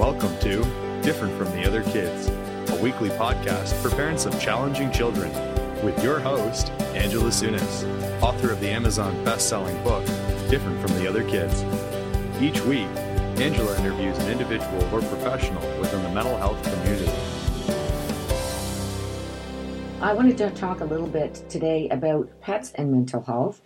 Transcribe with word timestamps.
Welcome 0.00 0.38
to 0.38 0.64
Different 1.02 1.36
from 1.36 1.50
the 1.50 1.66
Other 1.66 1.82
Kids, 1.82 2.28
a 2.70 2.82
weekly 2.82 3.10
podcast 3.10 3.74
for 3.82 3.90
parents 3.90 4.24
of 4.24 4.40
challenging 4.40 4.90
children, 4.90 5.30
with 5.84 6.02
your 6.02 6.18
host, 6.18 6.70
Angela 6.94 7.28
Sunas, 7.28 8.22
author 8.22 8.50
of 8.50 8.60
the 8.60 8.70
Amazon 8.70 9.22
best-selling 9.26 9.76
book, 9.84 10.02
Different 10.48 10.80
from 10.80 10.96
the 10.98 11.06
Other 11.06 11.22
Kids. 11.24 11.62
Each 12.40 12.62
week, 12.62 12.88
Angela 13.36 13.78
interviews 13.78 14.16
an 14.20 14.30
individual 14.30 14.82
or 14.84 15.02
professional 15.02 15.60
within 15.78 16.02
the 16.02 16.08
mental 16.08 16.38
health 16.38 16.62
community. 16.62 17.12
I 20.00 20.14
wanted 20.14 20.38
to 20.38 20.48
talk 20.52 20.80
a 20.80 20.86
little 20.86 21.08
bit 21.08 21.44
today 21.50 21.90
about 21.90 22.40
pets 22.40 22.72
and 22.76 22.90
mental 22.90 23.20
health. 23.20 23.60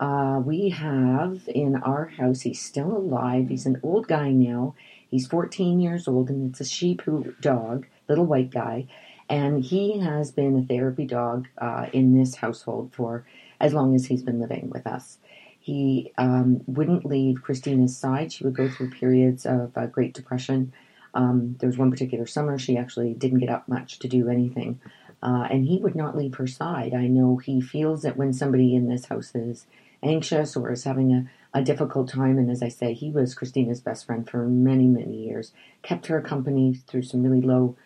Uh, 0.00 0.40
we 0.42 0.70
have 0.70 1.42
in 1.46 1.76
our 1.76 2.06
house, 2.06 2.40
he's 2.40 2.62
still 2.62 2.96
alive. 2.96 3.50
He's 3.50 3.66
an 3.66 3.80
old 3.82 4.08
guy 4.08 4.30
now. 4.30 4.74
He's 5.10 5.26
14 5.26 5.80
years 5.80 6.08
old, 6.08 6.30
and 6.30 6.50
it's 6.50 6.60
a 6.60 6.64
Tzu 6.64 7.34
dog, 7.40 7.86
little 8.08 8.26
white 8.26 8.50
guy. 8.50 8.86
And 9.28 9.64
he 9.64 10.00
has 10.00 10.32
been 10.32 10.58
a 10.58 10.62
therapy 10.62 11.06
dog 11.06 11.48
uh, 11.58 11.86
in 11.92 12.18
this 12.18 12.36
household 12.36 12.92
for 12.92 13.24
as 13.60 13.72
long 13.72 13.94
as 13.94 14.06
he's 14.06 14.22
been 14.22 14.40
living 14.40 14.70
with 14.70 14.86
us. 14.86 15.18
He 15.58 16.12
um, 16.18 16.60
wouldn't 16.66 17.06
leave 17.06 17.42
Christina's 17.42 17.96
side. 17.96 18.32
She 18.32 18.44
would 18.44 18.54
go 18.54 18.68
through 18.68 18.90
periods 18.90 19.46
of 19.46 19.72
uh, 19.76 19.86
Great 19.86 20.12
Depression. 20.12 20.74
Um, 21.14 21.56
there 21.58 21.68
was 21.68 21.78
one 21.78 21.90
particular 21.90 22.26
summer 22.26 22.58
she 22.58 22.76
actually 22.76 23.14
didn't 23.14 23.38
get 23.38 23.48
up 23.48 23.66
much 23.66 23.98
to 24.00 24.08
do 24.08 24.28
anything. 24.28 24.80
Uh, 25.22 25.48
and 25.50 25.64
he 25.64 25.78
would 25.78 25.94
not 25.94 26.18
leave 26.18 26.34
her 26.34 26.46
side. 26.46 26.92
I 26.92 27.06
know 27.06 27.38
he 27.38 27.62
feels 27.62 28.02
that 28.02 28.18
when 28.18 28.34
somebody 28.34 28.74
in 28.74 28.88
this 28.88 29.06
house 29.06 29.34
is 29.34 29.66
anxious 30.02 30.54
or 30.54 30.70
is 30.70 30.84
having 30.84 31.12
a, 31.12 31.24
a 31.54 31.62
difficult 31.62 32.08
time, 32.10 32.36
and 32.36 32.50
as 32.50 32.62
I 32.62 32.68
say, 32.68 32.92
he 32.92 33.10
was 33.10 33.34
Christina's 33.34 33.80
best 33.80 34.06
friend 34.06 34.28
for 34.28 34.46
many, 34.48 34.86
many 34.86 35.14
years, 35.14 35.52
kept 35.82 36.06
her 36.06 36.20
company 36.20 36.74
through 36.88 37.02
some 37.02 37.22
really 37.22 37.40
low 37.40 37.76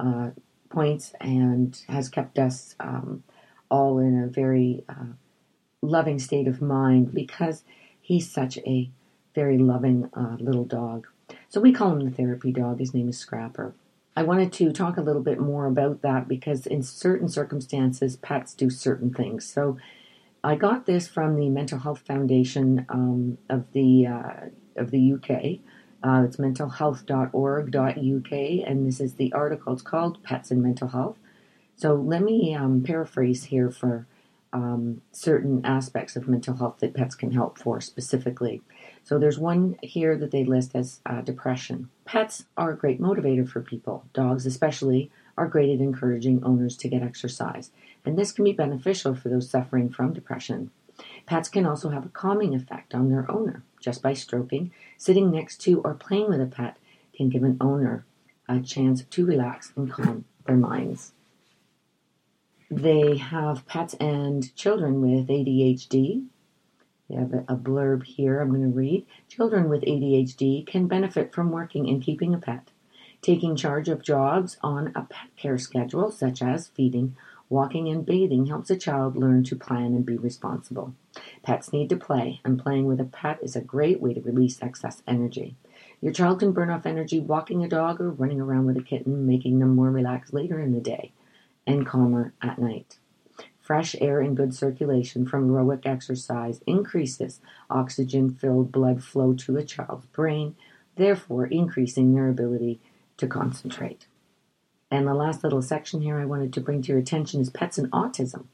uh, 0.00 0.30
points, 0.70 1.12
and 1.20 1.78
has 1.88 2.08
kept 2.08 2.38
us 2.38 2.74
um, 2.80 3.22
all 3.70 3.98
in 3.98 4.18
a 4.22 4.26
very 4.26 4.82
uh, 4.88 5.12
loving 5.82 6.18
state 6.18 6.48
of 6.48 6.62
mind 6.62 7.12
because 7.12 7.64
he's 8.00 8.30
such 8.30 8.56
a 8.58 8.90
very 9.34 9.58
loving 9.58 10.10
uh, 10.14 10.36
little 10.40 10.64
dog. 10.64 11.06
So 11.50 11.60
we 11.60 11.72
call 11.72 11.92
him 11.92 12.00
the 12.00 12.10
therapy 12.10 12.50
dog. 12.50 12.80
His 12.80 12.94
name 12.94 13.10
is 13.10 13.18
Scrapper. 13.18 13.74
I 14.16 14.22
wanted 14.22 14.52
to 14.54 14.72
talk 14.72 14.96
a 14.96 15.02
little 15.02 15.22
bit 15.22 15.38
more 15.38 15.66
about 15.66 16.00
that 16.02 16.26
because 16.26 16.66
in 16.66 16.82
certain 16.82 17.28
circumstances, 17.28 18.16
pets 18.16 18.54
do 18.54 18.70
certain 18.70 19.12
things. 19.12 19.44
So 19.44 19.76
I 20.44 20.54
got 20.54 20.86
this 20.86 21.08
from 21.08 21.36
the 21.36 21.48
Mental 21.48 21.78
Health 21.78 22.00
Foundation 22.00 22.86
um, 22.88 23.38
of 23.48 23.72
the 23.72 24.06
uh, 24.06 24.46
of 24.76 24.90
the 24.90 25.14
UK. 25.14 25.58
Uh, 26.00 26.22
it's 26.24 26.36
mentalhealth.org.uk, 26.36 28.32
and 28.68 28.86
this 28.86 29.00
is 29.00 29.14
the 29.14 29.32
article. 29.32 29.72
It's 29.72 29.82
called 29.82 30.22
"Pets 30.22 30.50
and 30.50 30.62
Mental 30.62 30.88
Health." 30.88 31.18
So 31.76 31.94
let 31.94 32.22
me 32.22 32.54
um, 32.54 32.82
paraphrase 32.82 33.44
here 33.44 33.70
for 33.70 34.06
um, 34.52 35.02
certain 35.12 35.64
aspects 35.64 36.16
of 36.16 36.28
mental 36.28 36.56
health 36.56 36.78
that 36.80 36.94
pets 36.94 37.14
can 37.14 37.32
help 37.32 37.58
for 37.58 37.80
specifically. 37.80 38.62
So 39.04 39.18
there's 39.18 39.38
one 39.38 39.76
here 39.82 40.16
that 40.16 40.30
they 40.30 40.44
list 40.44 40.74
as 40.74 41.00
uh, 41.06 41.20
depression. 41.20 41.90
Pets 42.04 42.44
are 42.56 42.72
a 42.72 42.76
great 42.76 43.00
motivator 43.00 43.48
for 43.48 43.60
people. 43.60 44.04
Dogs, 44.14 44.46
especially, 44.46 45.10
are 45.36 45.46
great 45.46 45.70
at 45.70 45.80
encouraging 45.80 46.42
owners 46.44 46.76
to 46.78 46.88
get 46.88 47.02
exercise, 47.02 47.70
and 48.08 48.18
this 48.18 48.32
can 48.32 48.42
be 48.42 48.52
beneficial 48.52 49.14
for 49.14 49.28
those 49.28 49.50
suffering 49.50 49.90
from 49.90 50.14
depression. 50.14 50.70
Pets 51.26 51.50
can 51.50 51.66
also 51.66 51.90
have 51.90 52.06
a 52.06 52.08
calming 52.08 52.54
effect 52.54 52.94
on 52.94 53.10
their 53.10 53.30
owner. 53.30 53.62
Just 53.82 54.02
by 54.02 54.14
stroking, 54.14 54.72
sitting 54.96 55.30
next 55.30 55.58
to, 55.58 55.80
or 55.82 55.92
playing 55.92 56.30
with 56.30 56.40
a 56.40 56.46
pet 56.46 56.78
can 57.14 57.28
give 57.28 57.42
an 57.42 57.58
owner 57.60 58.06
a 58.48 58.60
chance 58.60 59.04
to 59.04 59.26
relax 59.26 59.74
and 59.76 59.90
calm 59.90 60.24
their 60.46 60.56
minds. 60.56 61.12
They 62.70 63.18
have 63.18 63.66
pets 63.66 63.92
and 64.00 64.56
children 64.56 65.02
with 65.02 65.28
ADHD. 65.28 66.24
They 67.10 67.14
have 67.14 67.32
a 67.32 67.56
blurb 67.56 68.04
here 68.04 68.40
I'm 68.40 68.48
going 68.48 68.62
to 68.62 68.68
read. 68.68 69.06
Children 69.28 69.68
with 69.68 69.82
ADHD 69.82 70.66
can 70.66 70.88
benefit 70.88 71.34
from 71.34 71.50
working 71.50 71.90
and 71.90 72.02
keeping 72.02 72.32
a 72.32 72.38
pet. 72.38 72.70
Taking 73.20 73.54
charge 73.54 73.90
of 73.90 74.02
jobs 74.02 74.56
on 74.62 74.92
a 74.94 75.02
pet 75.02 75.28
care 75.36 75.58
schedule, 75.58 76.10
such 76.10 76.40
as 76.40 76.68
feeding, 76.68 77.14
walking, 77.48 77.88
and 77.88 78.04
bathing, 78.04 78.46
helps 78.46 78.70
a 78.70 78.76
child 78.76 79.16
learn 79.16 79.44
to 79.44 79.56
plan 79.56 79.94
and 79.94 80.04
be 80.04 80.16
responsible. 80.16 80.94
Pets 81.42 81.72
need 81.72 81.88
to 81.88 81.96
play, 81.96 82.40
and 82.44 82.58
playing 82.58 82.86
with 82.86 83.00
a 83.00 83.04
pet 83.04 83.38
is 83.42 83.56
a 83.56 83.60
great 83.60 84.00
way 84.00 84.14
to 84.14 84.20
release 84.20 84.62
excess 84.62 85.02
energy. 85.06 85.56
Your 86.00 86.12
child 86.12 86.40
can 86.40 86.52
burn 86.52 86.70
off 86.70 86.86
energy 86.86 87.18
walking 87.20 87.64
a 87.64 87.68
dog 87.68 88.00
or 88.00 88.10
running 88.10 88.40
around 88.40 88.66
with 88.66 88.76
a 88.76 88.82
kitten, 88.82 89.26
making 89.26 89.58
them 89.58 89.74
more 89.74 89.90
relaxed 89.90 90.32
later 90.32 90.60
in 90.60 90.72
the 90.72 90.80
day 90.80 91.12
and 91.66 91.86
calmer 91.86 92.32
at 92.40 92.58
night. 92.58 92.98
Fresh 93.60 93.94
air 94.00 94.20
and 94.20 94.36
good 94.36 94.54
circulation 94.54 95.26
from 95.26 95.50
aerobic 95.50 95.84
exercise 95.84 96.62
increases 96.66 97.40
oxygen 97.68 98.30
filled 98.30 98.72
blood 98.72 99.04
flow 99.04 99.34
to 99.34 99.58
a 99.58 99.62
child's 99.62 100.06
brain, 100.06 100.56
therefore 100.96 101.46
increasing 101.46 102.14
their 102.14 102.28
ability 102.28 102.80
to 103.18 103.26
concentrate. 103.26 104.06
And 104.90 105.06
the 105.06 105.14
last 105.14 105.44
little 105.44 105.62
section 105.62 106.00
here 106.00 106.18
I 106.18 106.24
wanted 106.24 106.52
to 106.54 106.60
bring 106.60 106.82
to 106.82 106.92
your 106.92 106.98
attention 106.98 107.40
is 107.40 107.50
pets 107.50 107.78
and 107.78 107.90
autism. 107.92 108.46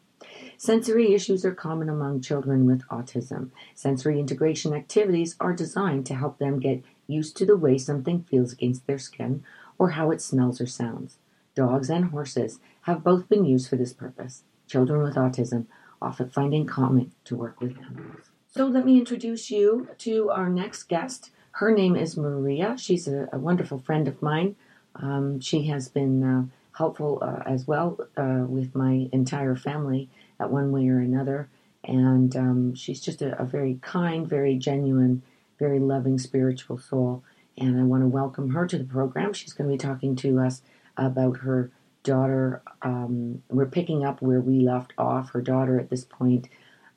Sensory 0.56 1.15
issues 1.15 1.45
are 1.45 1.55
common 1.55 1.89
among 1.89 2.21
children 2.21 2.67
with 2.67 2.87
autism. 2.89 3.50
Sensory 3.75 4.19
integration 4.19 4.72
activities 4.72 5.37
are 5.41 5.53
designed 5.53 6.06
to 6.06 6.15
help 6.15 6.39
them 6.39 6.61
get 6.61 6.83
used 7.06 7.37
to 7.37 7.47
the 7.47 7.56
way 7.56 7.77
something 7.77 8.22
feels 8.22 8.53
against 8.53 8.87
their 8.87 8.99
skin 8.99 9.45
or 9.78 9.91
how 9.91 10.11
it 10.11 10.21
smells 10.21 10.61
or 10.61 10.67
sounds. 10.67 11.19
Dogs 11.55 11.91
and 11.91 12.06
horses 12.06 12.59
have 12.83 13.05
both 13.05 13.28
been 13.28 13.45
used 13.45 13.69
for 13.69 13.77
this 13.77 13.93
purpose. 13.93 14.43
Children 14.66 15.03
with 15.03 15.15
autism 15.15 15.66
often 16.01 16.31
find 16.31 16.55
it 16.55 16.69
calming 16.69 17.12
to 17.25 17.37
work 17.37 17.61
with 17.61 17.77
animals. 17.78 18.31
So 18.49 18.66
let 18.66 18.84
me 18.87 18.99
introduce 18.99 19.51
you 19.51 19.89
to 19.99 20.31
our 20.31 20.49
next 20.49 20.84
guest. 20.84 21.31
Her 21.53 21.72
name 21.72 21.97
is 21.97 22.16
Maria. 22.16 22.77
She's 22.78 23.06
a, 23.06 23.28
a 23.33 23.39
wonderful 23.39 23.78
friend 23.78 24.09
of 24.09 24.22
mine. 24.22 24.56
Um, 24.97 25.41
she 25.41 25.65
has 25.65 25.88
been 25.88 26.22
uh, 26.22 26.44
helpful 26.77 27.19
uh, 27.22 27.43
as 27.47 27.66
well 27.66 27.99
uh, 28.16 28.44
with 28.47 28.75
my 28.75 29.09
entire 29.12 29.56
family 29.56 30.09
at 30.38 30.50
one 30.50 30.72
way 30.72 30.88
or 30.88 30.99
another. 30.99 31.49
And 31.82 32.34
um, 32.37 32.75
she's 32.75 33.00
just 33.00 33.22
a, 33.22 33.41
a 33.41 33.44
very 33.44 33.78
kind, 33.83 34.27
very 34.28 34.56
genuine, 34.56 35.22
very 35.59 35.78
loving 35.78 36.19
spiritual 36.19 36.78
soul. 36.78 37.22
And 37.56 37.78
I 37.78 37.84
want 37.84 38.03
to 38.03 38.09
welcome 38.09 38.50
her 38.50 38.66
to 38.66 38.78
the 38.78 38.84
program. 38.84 39.33
She's 39.33 39.53
going 39.53 39.69
to 39.69 39.75
be 39.75 39.78
talking 39.78 40.16
to 40.16 40.41
us 40.41 40.62
about 40.97 41.38
her 41.38 41.71
daughter. 42.03 42.62
Um, 42.83 43.43
we're 43.49 43.66
picking 43.66 44.04
up 44.04 44.22
where 44.22 44.41
we 44.41 44.60
left 44.60 44.93
off. 44.99 45.31
Her 45.31 45.41
daughter 45.41 45.78
at 45.78 45.91
this 45.91 46.04
point 46.04 46.49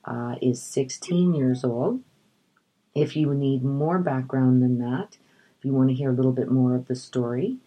uh, 0.05 0.35
is 0.41 0.61
16 0.61 1.33
years 1.33 1.63
old. 1.63 2.01
If 2.95 3.15
you 3.15 3.33
need 3.33 3.63
more 3.63 3.99
background 3.99 4.63
than 4.63 4.79
that, 4.79 5.17
if 5.59 5.65
you 5.65 5.73
want 5.73 5.89
to 5.89 5.95
hear 5.95 6.09
a 6.09 6.13
little 6.13 6.31
bit 6.31 6.49
more 6.49 6.75
of 6.75 6.87
the 6.87 6.95
story, 6.95 7.57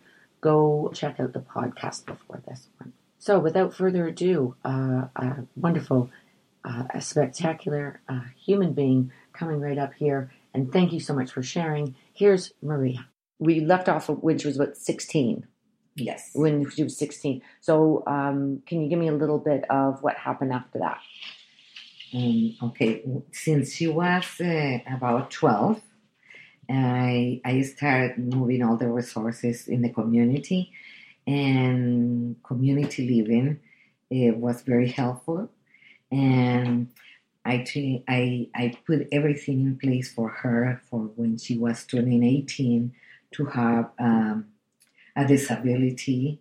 go 0.41 0.91
check 0.95 1.21
out 1.21 1.33
the 1.33 1.41
podcast 1.41 2.07
before 2.07 2.43
this 2.47 2.69
one. 2.79 2.93
So, 3.19 3.39
without 3.39 3.75
further 3.75 4.07
ado, 4.07 4.57
uh, 4.65 5.09
a 5.15 5.45
wonderful, 5.55 6.11
uh, 6.65 6.85
a 6.95 7.01
spectacular 7.01 8.01
uh, 8.09 8.23
human 8.45 8.73
being 8.73 9.13
coming 9.33 9.61
right 9.61 9.79
up 9.79 9.93
here. 9.95 10.33
And 10.55 10.73
thank 10.73 10.93
you 10.93 11.01
so 11.01 11.15
much 11.15 11.31
for 11.31 11.43
sharing. 11.43 11.95
Here's 12.15 12.53
Maria. 12.63 13.07
We 13.39 13.61
left 13.61 13.89
off 13.89 14.09
when 14.09 14.39
she 14.39 14.47
was 14.47 14.57
about 14.57 14.77
16. 14.77 15.47
Yes. 15.97 16.31
When 16.35 16.69
she 16.71 16.83
was 16.83 16.97
16. 16.97 17.43
So, 17.61 18.03
um, 18.07 18.63
can 18.67 18.81
you 18.81 18.89
give 18.89 18.99
me 18.99 19.09
a 19.09 19.13
little 19.13 19.39
bit 19.39 19.65
of 19.71 20.03
what 20.03 20.17
happened 20.17 20.53
after 20.53 20.79
that? 20.79 20.99
Um, 22.15 22.57
okay. 22.63 23.03
Since 23.33 23.75
she 23.75 23.87
was 23.87 24.41
uh, 24.41 24.79
about 24.91 25.31
12, 25.31 25.81
I, 26.71 27.41
I 27.45 27.63
started 27.63 28.19
moving 28.19 28.63
all 28.63 28.77
the 28.77 28.89
resources 28.89 29.69
in 29.69 29.83
the 29.83 29.91
community, 29.91 30.73
and 31.27 32.37
community 32.43 33.09
living 33.09 33.61
it 34.11 34.37
was 34.37 34.63
very 34.63 34.89
helpful. 34.89 35.49
And 36.11 36.89
I, 37.45 37.65
I, 38.09 38.49
I 38.55 38.77
put 38.87 39.09
everything 39.13 39.61
in 39.61 39.79
place 39.79 40.13
for 40.13 40.29
her 40.29 40.83
for 40.91 40.99
when 41.15 41.39
she 41.39 41.57
was 41.57 41.87
turning 41.87 42.25
18 42.25 42.93
to 43.33 43.45
have 43.47 43.91
um, 43.99 44.47
a 45.17 45.27
disability 45.27 46.41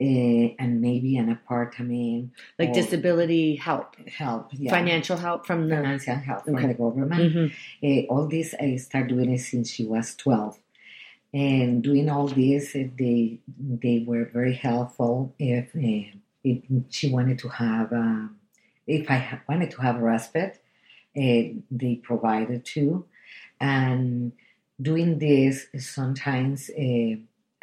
uh, 0.00 0.54
and 0.58 0.80
maybe 0.80 1.16
an 1.16 1.30
apartment. 1.30 2.32
Like 2.58 2.72
disability 2.72 3.56
help, 3.56 3.96
help, 4.08 4.50
yeah. 4.52 4.70
financial 4.70 5.16
help 5.16 5.46
from 5.46 5.68
the 5.68 5.76
financial 5.76 6.16
help 6.16 6.44
from 6.44 6.68
the 6.68 6.74
government. 6.74 7.34
Mm-hmm. 7.34 7.86
Uh, 7.86 8.12
all 8.12 8.26
this 8.26 8.54
I 8.60 8.76
started 8.76 9.08
doing 9.08 9.32
it 9.32 9.38
since 9.38 9.70
she 9.70 9.84
was 9.86 10.14
twelve, 10.16 10.58
and 11.32 11.82
doing 11.82 12.08
all 12.08 12.28
this 12.28 12.74
uh, 12.74 12.88
they 12.98 13.40
they 13.58 14.04
were 14.06 14.24
very 14.24 14.54
helpful. 14.54 15.34
If, 15.38 15.70
if 15.74 16.62
she 16.90 17.10
wanted 17.10 17.38
to 17.40 17.48
have, 17.48 17.92
if 18.86 19.10
I 19.10 19.40
wanted 19.48 19.70
to 19.72 19.80
have 19.80 19.96
a 19.96 20.00
respite, 20.00 20.62
they 21.14 22.00
provided 22.02 22.64
too, 22.64 23.06
and 23.60 24.32
doing 24.82 25.20
this, 25.20 25.68
sometimes 25.78 26.68
uh, 26.70 27.14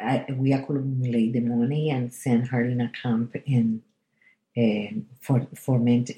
I, 0.02 0.32
we 0.32 0.52
accumulate 0.52 1.32
the 1.32 1.40
money 1.40 1.90
and 1.90 2.12
send 2.12 2.48
her 2.48 2.62
in 2.64 2.80
a 2.80 2.90
camp 2.90 3.34
in 3.46 3.82
uh, 4.56 5.00
for 5.20 5.46
for 5.56 5.78
ment- 5.78 6.10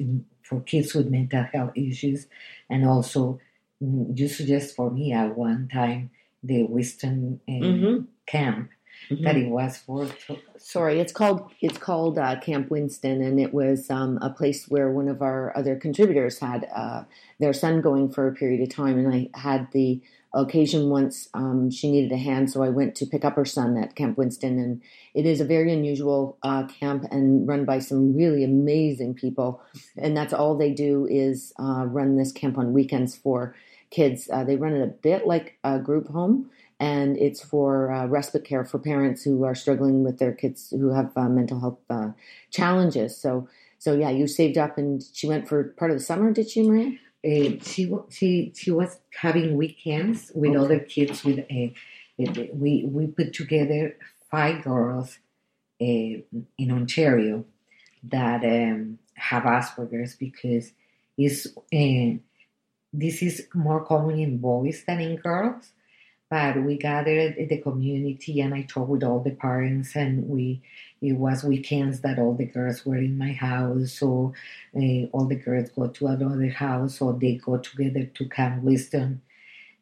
for 0.42 0.60
kids 0.62 0.94
with 0.94 1.08
mental 1.10 1.44
health 1.44 1.72
issues, 1.76 2.26
and 2.69 2.86
also 2.86 3.40
you 3.81 4.28
suggest 4.28 4.76
for 4.76 4.90
me 4.90 5.12
at 5.12 5.36
one 5.36 5.69
time 5.72 6.10
the 6.42 6.62
Wisdom 6.64 7.40
uh, 7.48 7.52
Mhm. 7.52 8.06
camp 8.26 8.70
Mhm. 9.10 9.22
that 9.25 9.36
it 9.36 9.48
was 9.50 9.76
for 9.78 10.08
Sorry, 10.56 11.00
it's 11.00 11.12
called 11.12 11.50
it's 11.60 11.78
called 11.78 12.19
uh, 12.19 12.38
Camp 12.40 12.70
Winston, 12.70 13.22
and 13.22 13.38
it 13.40 13.52
was 13.52 13.90
um, 13.90 14.19
a 14.22 14.31
place 14.31 14.66
where 14.69 14.90
one 14.90 15.08
of 15.08 15.20
our 15.22 15.56
other 15.56 15.76
contributors 15.76 16.38
had 16.38 16.66
uh, 16.75 17.04
their 17.38 17.52
son 17.52 17.81
going 17.81 18.10
for 18.10 18.26
a 18.28 18.34
period 18.34 18.62
of 18.62 18.70
time, 18.75 18.98
and 18.98 19.12
I 19.12 19.28
had 19.38 19.69
the 19.72 20.00
occasion 20.34 20.90
once 20.90 21.28
um, 21.34 21.70
she 21.70 21.90
needed 21.90 22.12
a 22.12 22.16
hand, 22.16 22.50
so 22.50 22.62
I 22.62 22.69
went 22.69 22.94
to 22.96 23.06
pick 23.06 23.25
up 23.25 23.36
her 23.36 23.44
son 23.44 23.76
at 23.76 23.94
Camp 23.94 24.19
Winston, 24.19 24.58
and 24.58 24.82
it 25.14 25.26
is 25.26 25.40
a 25.40 25.44
very 25.44 25.72
unusual 25.72 26.36
uh, 26.42 26.66
camp 26.66 27.04
and 27.10 27.46
run 27.46 27.64
by 27.64 27.78
some 27.78 28.14
really 28.16 28.44
amazing 28.44 29.14
people, 29.14 29.62
and 29.96 30.16
that's 30.16 30.32
all 30.32 30.56
they 30.56 30.72
do 30.72 31.06
is 31.10 31.52
uh, 31.58 31.84
run 31.86 32.16
this 32.16 32.32
camp 32.32 32.58
on 32.58 32.72
weekends 32.72 33.16
for 33.16 33.54
kids. 33.90 34.28
Uh, 34.32 34.44
they 34.44 34.56
run 34.56 34.75
it 34.75 34.82
a 34.82 34.88
bit 34.88 35.26
like 35.26 35.56
a 35.62 35.78
group 35.78 36.08
home 36.08 36.50
and 36.81 37.16
it's 37.16 37.42
for 37.42 37.92
uh, 37.92 38.06
respite 38.06 38.44
care 38.44 38.64
for 38.64 38.78
parents 38.78 39.22
who 39.22 39.44
are 39.44 39.54
struggling 39.54 40.02
with 40.04 40.19
their 40.19 40.32
kids 40.32 40.70
who 40.70 40.90
have 40.90 41.12
uh, 41.16 41.28
mental 41.28 41.60
health 41.60 41.78
uh, 41.88 42.10
challenges. 42.50 43.16
So, 43.16 43.48
so 43.78 43.94
yeah, 43.94 44.10
you 44.10 44.26
saved 44.26 44.58
up, 44.58 44.76
and 44.76 45.02
she 45.12 45.26
went 45.26 45.48
for 45.48 45.64
part 45.64 45.90
of 45.90 45.98
the 45.98 46.04
summer. 46.04 46.32
Did 46.32 46.50
she, 46.50 46.62
Maria? 46.62 46.98
Uh, 47.25 47.59
she 47.65 47.93
she 48.11 48.53
she 48.56 48.71
was 48.71 48.99
having 49.21 49.56
weekends 49.56 50.31
with 50.35 50.50
Okay. 50.53 50.65
other 50.65 50.79
kids. 50.81 51.25
With 51.25 51.41
uh, 51.41 51.69
we 52.53 52.85
we 52.87 53.06
put 53.09 53.32
together 53.32 53.97
five 54.31 54.62
girls 54.65 55.19
uh, 55.81 55.85
in 56.59 56.71
Ontario 56.71 57.44
that 58.05 58.44
um, 58.44 58.99
have 59.15 59.44
Asperger's 59.44 60.15
because 60.17 60.73
is 61.17 61.49
this 62.93 63.23
is 63.23 63.49
more 63.55 63.85
common 63.85 64.19
in 64.19 64.38
boys 64.38 64.85
than 64.87 65.00
in 65.00 65.17
girls. 65.17 65.73
But 66.34 66.64
we 66.64 66.76
gathered 66.78 67.36
the 67.48 67.58
community, 67.58 68.40
and 68.40 68.52
I 68.52 68.62
talked 68.62 68.88
with 68.88 69.04
all 69.04 69.20
the 69.20 69.31
parents, 69.31 69.94
and 69.94 70.28
we 70.28 70.62
it 71.00 71.12
was 71.12 71.44
weekends 71.44 72.00
that 72.00 72.19
all 72.19 72.34
the 72.34 72.44
girls 72.44 72.84
were 72.84 72.96
in 72.96 73.16
my 73.16 73.31
house, 73.34 73.92
so 73.92 74.32
uh, 74.75 75.04
all 75.12 75.26
the 75.28 75.36
girls 75.36 75.70
go 75.70 75.86
to 75.86 76.06
another 76.08 76.48
house 76.48 77.00
or 77.00 77.12
they 77.12 77.36
go 77.36 77.58
together 77.58 78.06
to 78.06 78.28
Camp 78.28 78.64
Wisdom. 78.64 79.22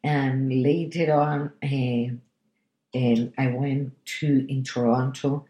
And 0.03 0.61
later 0.61 1.13
on, 1.13 1.53
uh, 1.63 2.17
and 2.93 3.33
I 3.35 3.47
went 3.47 4.05
to 4.19 4.45
in 4.47 4.63
Toronto, 4.63 5.47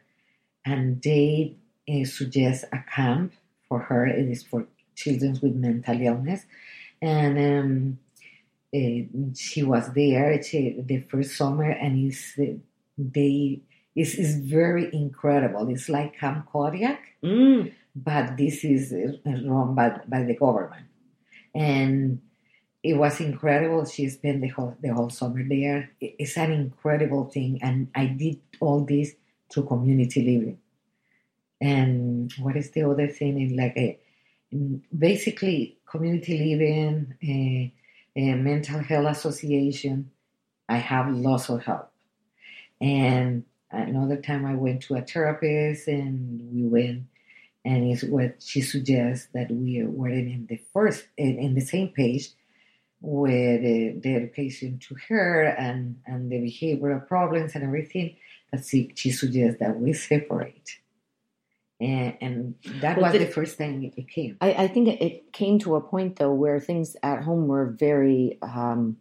and 0.63 1.01
they 1.01 1.57
uh, 1.89 2.05
suggest 2.05 2.63
a 2.71 2.79
camp 2.79 3.33
for 3.67 3.79
her. 3.79 4.05
It 4.07 4.29
is 4.29 4.43
for 4.43 4.67
children 4.95 5.37
with 5.41 5.53
mental 5.53 5.99
illness, 5.99 6.45
and 7.01 7.37
um, 7.37 7.99
she 9.35 9.63
was 9.63 9.93
there 9.93 10.41
she, 10.41 10.75
the 10.81 11.01
first 11.09 11.37
summer, 11.37 11.69
and 11.69 12.11
it's 12.11 12.37
uh, 12.39 12.57
they 12.97 13.61
it's, 13.95 14.15
it's 14.15 14.35
very 14.35 14.89
incredible. 14.93 15.69
It's 15.69 15.89
like 15.89 16.17
Camp 16.17 16.47
Kodiak 16.51 16.99
Mm. 17.23 17.71
but 17.95 18.35
this 18.35 18.65
is 18.65 18.91
uh, 18.91 19.31
run 19.47 19.75
by, 19.75 20.01
by 20.07 20.23
the 20.23 20.35
government. 20.35 20.87
And 21.55 22.21
it 22.83 22.95
was 22.95 23.21
incredible. 23.21 23.85
She 23.85 24.09
spent 24.09 24.41
the 24.41 24.49
whole, 24.49 24.75
the 24.81 24.89
whole 24.89 25.09
summer 25.09 25.41
there. 25.47 25.91
It's 26.01 26.37
an 26.37 26.51
incredible 26.51 27.25
thing. 27.29 27.59
And 27.61 27.89
I 27.95 28.07
did 28.07 28.41
all 28.59 28.83
this 28.83 29.13
through 29.51 29.67
community 29.67 30.21
living. 30.21 30.57
And 31.61 32.33
what 32.39 32.57
is 32.57 32.71
the 32.71 32.83
other 32.83 33.07
thing? 33.07 33.55
Like 33.55 33.77
a, 33.77 33.97
basically 34.97 35.77
community 35.85 36.37
living, 36.39 37.13
a, 37.23 37.73
a 38.15 38.33
mental 38.35 38.79
health 38.79 39.17
association. 39.17 40.11
I 40.69 40.77
have 40.77 41.13
lots 41.13 41.49
of 41.49 41.63
help. 41.63 41.91
And 42.79 43.45
another 43.71 44.17
time 44.17 44.45
I 44.45 44.55
went 44.55 44.83
to 44.83 44.95
a 44.95 45.01
therapist 45.01 45.87
and 45.87 46.53
we 46.53 46.63
went 46.67 47.03
and 47.65 47.91
it's 47.91 48.03
what 48.03 48.41
she 48.41 48.61
suggests 48.61 49.27
that 49.33 49.49
we 49.49 49.83
were 49.85 50.09
in 50.09 50.45
the 50.49 50.59
first 50.73 51.07
in, 51.17 51.39
in 51.39 51.55
the 51.55 51.61
same 51.61 51.89
page 51.89 52.29
with 53.01 53.59
uh, 53.59 53.99
the 54.01 54.15
education 54.15 54.79
to 54.79 54.95
her 55.07 55.43
and 55.43 55.99
and 56.05 56.31
the 56.31 56.37
behavioral 56.37 57.05
problems 57.07 57.55
and 57.55 57.63
everything 57.63 58.15
that 58.51 58.65
she, 58.65 58.91
she 58.95 59.11
suggests 59.11 59.59
that 59.59 59.79
we 59.79 59.93
separate 59.93 60.77
and, 61.83 62.17
and 62.21 62.55
that 62.81 62.97
Well, 62.97 63.11
was 63.11 63.19
the- 63.19 63.25
the 63.25 63.31
first 63.31 63.57
time 63.57 63.83
it 63.83 64.07
came 64.09 64.37
I, 64.41 64.53
I 64.65 64.67
think 64.67 64.87
it- 64.87 65.33
came 65.33 65.59
to 65.59 65.75
a 65.75 65.81
point 65.81 66.17
though 66.19 66.33
where 66.33 66.59
things 66.59 66.95
at 67.03 67.23
home 67.23 67.47
were 67.47 67.75
very 67.77 68.37
um, 68.41 68.97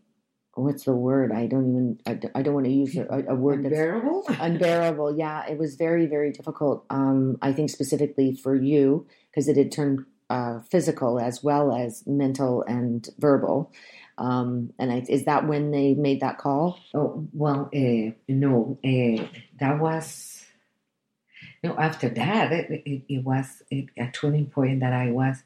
what's 0.54 0.84
the 0.84 0.92
word? 0.94 1.32
I 1.32 1.46
don't 1.46 1.68
even 1.70 1.98
I, 2.06 2.14
don't- 2.14 2.32
I 2.34 2.42
don't 2.42 2.54
want 2.54 2.66
to 2.66 2.72
use 2.72 2.96
a, 2.96 3.06
a 3.28 3.34
word 3.34 3.64
that's 3.64 3.72
unbearable 3.72 4.24
unbearable. 4.40 5.16
Yeah, 5.16 5.46
it 5.48 5.58
was 5.58 5.76
very, 5.76 6.06
very 6.06 6.30
difficult. 6.32 6.84
Um, 6.90 7.38
I 7.40 7.52
think 7.52 7.70
specifically 7.70 8.34
for 8.34 8.54
you 8.54 9.06
because 9.30 9.48
it 9.48 9.56
had 9.56 9.72
turned 9.72 10.04
uh, 10.28 10.60
physical 10.70 11.18
as 11.20 11.42
well 11.42 11.74
as 11.74 12.02
mental 12.06 12.62
and 12.68 13.08
verbal. 13.18 13.72
Um, 14.18 14.72
and 14.78 14.92
I, 14.92 15.04
is 15.08 15.24
that 15.24 15.46
when 15.48 15.70
they 15.70 15.94
made 15.94 16.20
that 16.20 16.36
call? 16.38 16.78
Oh 16.94 17.26
well, 17.32 17.70
uh, 17.74 18.12
no, 18.28 18.78
uh, 18.84 19.24
that 19.60 19.80
was 19.80 20.41
no. 21.62 21.76
After 21.76 22.08
that, 22.08 22.52
it, 22.52 22.82
it, 22.84 23.02
it 23.08 23.24
was 23.24 23.62
a 23.70 23.88
turning 24.12 24.46
point 24.46 24.80
that 24.80 24.92
I 24.92 25.10
was, 25.10 25.42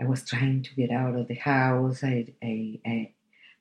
I 0.00 0.04
was 0.04 0.24
trying 0.24 0.62
to 0.62 0.74
get 0.74 0.90
out 0.90 1.14
of 1.14 1.28
the 1.28 1.34
house. 1.34 2.02
I, 2.04 2.32
I, 2.42 2.80
I, 2.86 3.12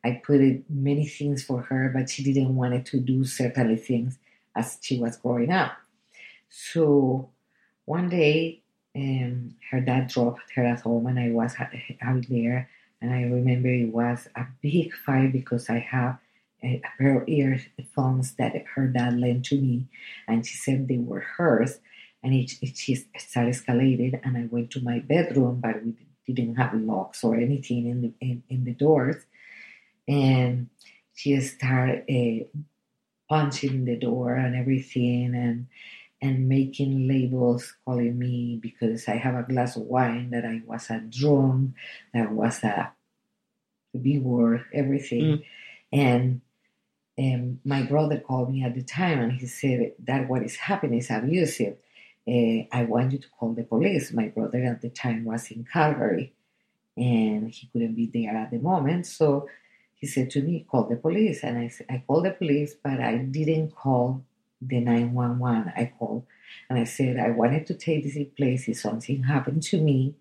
I 0.04 0.22
put 0.24 0.42
it 0.42 0.64
many 0.70 1.08
things 1.08 1.44
for 1.44 1.62
her, 1.64 1.92
but 1.94 2.10
she 2.10 2.24
didn't 2.24 2.56
want 2.56 2.86
to 2.88 3.00
do 3.00 3.24
certain 3.26 3.78
things 3.78 4.18
as 4.56 4.78
she 4.82 5.00
was 5.00 5.18
growing 5.18 5.52
up. 5.52 5.74
So 6.50 7.30
one 7.86 8.10
day, 8.10 8.62
um, 8.96 9.56
her 9.72 9.80
dad 9.80 10.08
dropped 10.10 10.52
her 10.56 10.66
at 10.66 10.82
home, 10.82 11.08
and 11.08 11.20
I 11.20 11.30
was 11.32 11.56
out 12.02 12.28
there, 12.30 12.70
and 13.02 13.14
I 13.14 13.22
remember 13.24 13.70
it 13.70 13.94
was 13.94 14.28
a 14.36 14.46
big 14.62 14.94
fight 14.94 15.32
because 15.32 15.70
I 15.70 15.80
have 15.80 16.18
a 16.64 16.82
pair 16.98 17.22
of 17.22 17.28
earphones 17.28 18.34
that 18.36 18.54
her 18.76 18.88
dad 18.88 19.20
lent 19.20 19.46
to 19.46 19.56
me, 19.60 19.88
and 20.28 20.46
she 20.46 20.58
said 20.58 20.88
they 20.88 20.98
were 20.98 21.22
hers, 21.22 21.80
and 22.24 22.34
it, 22.34 22.54
it 22.62 22.78
she 22.78 22.96
started 23.18 23.54
escalated, 23.54 24.20
and 24.24 24.38
I 24.38 24.48
went 24.50 24.72
to 24.72 24.82
my 24.82 25.00
bedroom, 25.00 25.60
but 25.62 25.84
we 25.84 26.34
didn't 26.34 26.56
have 26.56 26.74
locks 26.74 27.24
or 27.24 27.36
anything 27.36 27.88
in 27.88 28.02
the 28.02 28.14
in, 28.22 28.44
in 28.50 28.64
the 28.64 28.74
doors, 28.74 29.26
and 30.08 30.70
she 31.14 31.40
started 31.42 32.04
uh, 32.10 32.60
punching 33.30 33.86
the 33.86 33.98
door 33.98 34.36
and 34.36 34.56
everything, 34.56 35.36
and 35.36 35.68
and 36.22 36.48
making 36.48 37.08
labels 37.08 37.74
calling 37.84 38.18
me 38.20 38.60
because 38.62 39.08
I 39.08 39.16
have 39.16 39.36
a 39.36 39.44
glass 39.44 39.76
of 39.76 39.84
wine 39.84 40.30
that 40.30 40.46
I 40.46 40.62
was 40.66 40.90
a 40.92 41.00
drunk, 41.00 41.74
that 42.14 42.32
was 42.32 42.64
a 42.64 42.94
B 44.00 44.20
word, 44.20 44.66
everything. 44.72 45.22
Mm. 45.24 45.44
And 45.92 46.42
and 47.22 47.60
my 47.64 47.84
brother 47.84 48.20
called 48.20 48.52
me 48.52 48.64
at 48.64 48.74
the 48.74 48.82
time 48.82 49.20
and 49.20 49.32
he 49.34 49.46
said 49.46 49.94
that 50.00 50.28
what 50.28 50.42
is 50.42 50.56
happening 50.56 50.98
is 50.98 51.12
abusive. 51.12 51.78
Uh, 52.28 52.66
I 52.72 52.84
want 52.86 53.12
you 53.12 53.20
to 53.20 53.28
call 53.38 53.54
the 53.54 53.64
police. 53.64 54.12
My 54.12 54.30
brother 54.30 54.64
at 54.64 54.82
the 54.82 54.90
time 54.90 55.26
was 55.26 55.52
in 55.52 55.64
Calgary 55.72 56.34
and 56.98 57.52
he 57.52 57.68
couldn't 57.72 57.94
be 57.94 58.08
there 58.08 58.36
at 58.36 58.50
the 58.50 58.58
moment. 58.58 59.06
So 59.06 59.48
he 59.94 60.08
said 60.08 60.32
to 60.32 60.42
me, 60.42 60.66
call 60.68 60.90
the 60.90 60.96
police. 60.96 61.44
And 61.44 61.60
I, 61.60 61.72
I 61.94 62.04
called 62.08 62.26
the 62.26 62.32
police, 62.32 62.74
but 62.84 63.00
I 63.00 63.18
didn't 63.18 63.76
call 63.76 64.26
the 64.60 64.80
911. 64.80 65.74
I 65.78 65.94
called 66.00 66.26
and 66.72 66.80
I 66.80 66.86
said, 66.86 67.20
I 67.20 67.30
wanted 67.30 67.68
to 67.68 67.76
take 67.76 68.04
this 68.04 68.18
place 68.36 68.68
if 68.68 68.80
something 68.80 69.22
happened 69.22 69.62
to 69.64 69.80
me. 69.80 70.16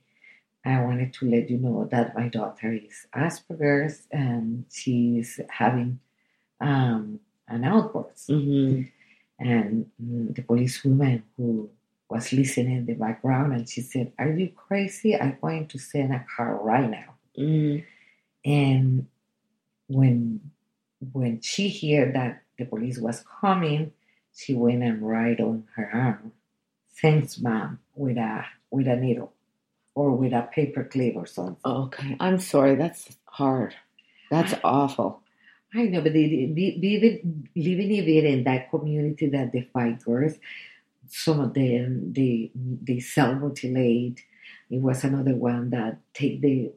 I 0.67 0.83
wanted 0.83 1.15
to 1.15 1.31
let 1.31 1.49
you 1.49 1.57
know 1.57 1.89
that 1.91 2.15
my 2.15 2.29
daughter 2.29 2.75
is 2.75 3.07
Asperger's 3.15 4.07
and 4.13 4.67
she's 4.71 5.41
having 5.49 6.01
um, 6.61 7.21
an 7.49 7.65
outburst. 7.65 8.29
Mm-hmm. 8.29 8.83
And 9.39 9.91
mm, 10.03 10.35
the 10.35 10.43
policewoman 10.43 11.23
who 11.37 11.71
was 12.09 12.33
listening 12.33 12.77
in 12.77 12.87
the 12.87 12.95
background 12.95 13.53
and 13.53 13.69
she 13.69 13.81
said, 13.81 14.13
Are 14.19 14.31
you 14.31 14.51
crazy? 14.55 15.17
I'm 15.17 15.39
going 15.41 15.69
to 15.69 15.79
send 15.79 16.13
a 16.13 16.25
car 16.37 16.59
right 16.63 16.91
now. 16.91 17.15
Mm-hmm. 17.39 17.85
And 18.45 19.07
when 19.89 20.41
when 21.13 21.41
she 21.41 21.69
heard 21.71 22.15
that 22.15 22.43
the 22.59 22.65
police 22.67 22.99
was 22.99 23.25
coming, 23.41 23.93
she 24.35 24.55
went 24.55 24.83
and 24.83 25.07
right 25.07 25.39
on 25.41 25.65
her 25.77 25.91
arm. 25.93 26.33
Thanks, 27.01 27.39
mom, 27.39 27.79
with 27.95 28.19
a 28.19 28.45
with 28.71 28.87
a 28.87 28.97
needle 28.97 29.33
or 29.95 30.13
with 30.13 30.33
a 30.33 30.43
paper 30.43 30.85
clip 30.85 31.17
or 31.17 31.27
something. 31.27 31.57
Okay, 31.65 32.17
I'm 32.21 32.39
sorry. 32.39 32.77
That's 32.77 33.17
hard. 33.25 33.75
That's 34.31 34.55
awful. 34.63 35.23
I 35.75 35.85
know, 35.85 36.01
but 36.01 36.13
they, 36.13 36.53
they, 36.55 36.79
living, 36.83 37.49
living 37.55 37.91
even 37.93 38.27
in 38.27 38.45
that 38.45 38.71
community 38.71 39.29
that 39.29 39.53
the 39.53 39.67
girls, 40.05 40.35
some 41.09 41.41
of 41.41 41.55
them 41.55 42.13
they 42.13 42.51
they 42.55 43.01
self 43.01 43.39
mutilate. 43.39 44.25
It 44.71 44.81
was 44.81 45.05
another 45.05 45.35
one 45.35 45.71
that 45.71 45.99
take 46.15 46.41
the 46.41 46.73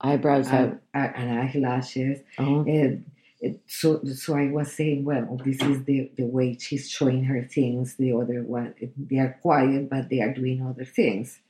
eyebrows 0.00 0.48
out 0.48 0.78
and 0.94 1.40
eyelashes. 1.40 2.20
Oh. 2.38 2.60
And 2.60 3.04
it, 3.40 3.60
so 3.66 4.02
so 4.04 4.34
I 4.36 4.50
was 4.50 4.72
saying, 4.72 5.04
well, 5.04 5.40
this 5.44 5.60
is 5.62 5.84
the 5.84 6.10
the 6.16 6.24
way 6.24 6.56
she's 6.58 6.90
showing 6.90 7.24
her 7.24 7.42
things. 7.42 7.96
The 7.96 8.12
other 8.12 8.42
one, 8.42 8.74
they 8.96 9.18
are 9.18 9.38
quiet, 9.42 9.90
but 9.90 10.08
they 10.08 10.20
are 10.20 10.32
doing 10.32 10.64
other 10.66 10.84
things. 10.84 11.40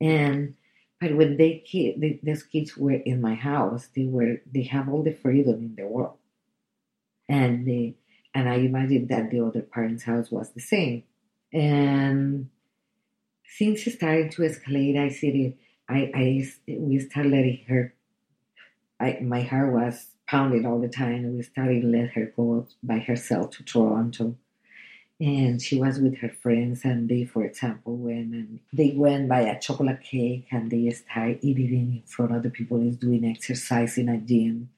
And 0.00 0.54
but 1.00 1.16
when 1.16 1.36
they 1.38 1.64
kid, 1.66 2.00
the, 2.00 2.20
those 2.22 2.42
kids 2.42 2.76
were 2.76 2.92
in 2.92 3.20
my 3.20 3.34
house, 3.34 3.88
they 3.96 4.04
were 4.04 4.42
they 4.52 4.64
have 4.64 4.88
all 4.88 5.02
the 5.02 5.14
freedom 5.14 5.54
in 5.54 5.74
the 5.76 5.86
world, 5.86 6.18
and 7.28 7.66
they, 7.66 7.96
and 8.34 8.48
I 8.48 8.56
imagine 8.56 9.06
that 9.06 9.30
the 9.30 9.40
other 9.40 9.62
parents' 9.62 10.04
house 10.04 10.30
was 10.30 10.50
the 10.50 10.60
same. 10.60 11.04
And 11.52 12.50
things 13.58 13.92
started 13.92 14.30
to 14.32 14.42
escalate. 14.42 14.98
I 14.98 15.08
said, 15.08 15.54
I, 15.88 16.10
I 16.14 16.50
we 16.68 16.98
started 17.00 17.32
letting 17.32 17.64
her. 17.68 17.94
I 19.00 19.18
my 19.22 19.40
heart 19.40 19.72
was 19.72 20.06
pounding 20.26 20.66
all 20.66 20.80
the 20.80 20.88
time, 20.88 21.34
we 21.34 21.42
started 21.42 21.82
let 21.82 22.10
her 22.10 22.32
go 22.36 22.66
by 22.82 22.98
herself 22.98 23.50
to 23.50 23.64
Toronto 23.64 24.36
and 25.20 25.60
she 25.60 25.78
was 25.78 25.98
with 25.98 26.16
her 26.18 26.30
friends 26.30 26.80
and 26.84 27.08
they 27.08 27.24
for 27.24 27.44
example 27.44 27.96
went 27.96 28.32
and 28.32 28.60
they 28.72 28.92
went 28.96 29.28
buy 29.28 29.40
a 29.40 29.60
chocolate 29.60 30.02
cake 30.02 30.46
and 30.50 30.70
they 30.70 30.90
started 30.90 31.38
eating 31.42 31.74
in 31.74 32.02
front 32.06 32.34
of 32.34 32.42
the 32.42 32.50
people 32.50 32.78
who's 32.78 32.96
doing 32.96 33.24
exercise 33.24 33.98
in 33.98 34.08
a 34.08 34.16
gym 34.16 34.70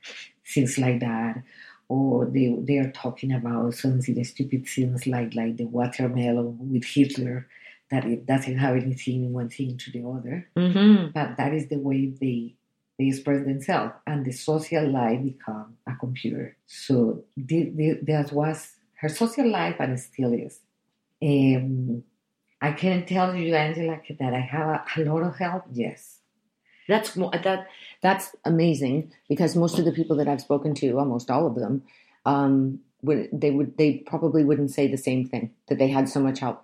things 0.45 0.79
like 0.79 1.01
that. 1.01 1.43
Or 1.89 2.25
they 2.25 2.57
they 2.61 2.79
are 2.79 2.91
talking 2.91 3.33
about 3.33 3.75
some 3.75 4.01
the 4.01 4.25
stupid 4.25 4.67
things 4.67 5.07
like 5.07 5.35
like 5.35 5.57
the 5.59 5.65
watermelon 5.65 6.73
with 6.73 6.85
hitler 6.85 7.49
that 7.91 8.07
it 8.07 8.25
doesn't 8.25 8.57
have 8.57 8.77
anything 8.77 9.25
in 9.25 9.33
one 9.33 9.51
thing 9.51 9.77
to 9.77 9.91
the 9.91 10.03
other. 10.09 10.49
Mm-hmm. 10.57 11.09
but 11.13 11.37
that 11.37 11.53
is 11.53 11.69
the 11.69 11.79
way 11.79 12.07
they 12.07 12.55
they 12.99 13.09
express 13.09 13.45
themselves. 13.45 13.95
And 14.07 14.25
the 14.25 14.33
social 14.33 14.89
life 14.89 15.23
become 15.23 15.77
a 15.87 15.95
computer. 15.97 16.57
So 16.67 17.25
that 17.37 18.31
was 18.33 18.73
her 19.03 19.09
social 19.09 19.51
life 19.51 19.77
and 19.81 19.99
still 19.99 20.33
is. 20.33 20.61
Um, 21.21 22.05
I 22.61 22.73
can 22.73 23.05
tell 23.05 23.35
you, 23.35 23.55
Angela, 23.55 24.01
that 24.19 24.33
I 24.33 24.41
have 24.41 24.69
a, 24.69 24.85
a 24.97 25.05
lot 25.05 25.23
of 25.23 25.37
help. 25.37 25.65
Yes, 25.73 26.21
that's 26.89 27.15
that 27.15 27.67
that's 28.01 28.35
amazing 28.45 29.13
because 29.29 29.57
most 29.57 29.79
of 29.79 29.85
the 29.85 29.93
people 29.93 30.17
that 30.17 30.29
I've 30.29 30.41
spoken 30.41 30.75
to, 30.77 30.99
almost 30.99 31.31
all 31.31 31.47
of 31.47 31.57
them, 31.57 31.83
um, 32.25 32.81
would 33.03 33.29
they 33.33 33.51
would 33.51 33.77
they 33.77 34.05
probably 34.07 34.45
wouldn't 34.45 34.71
say 34.71 34.87
the 34.87 34.97
same 34.97 35.27
thing 35.27 35.51
that 35.67 35.79
they 35.79 35.89
had 35.89 36.09
so 36.09 36.21
much 36.21 36.39
help. 36.39 36.63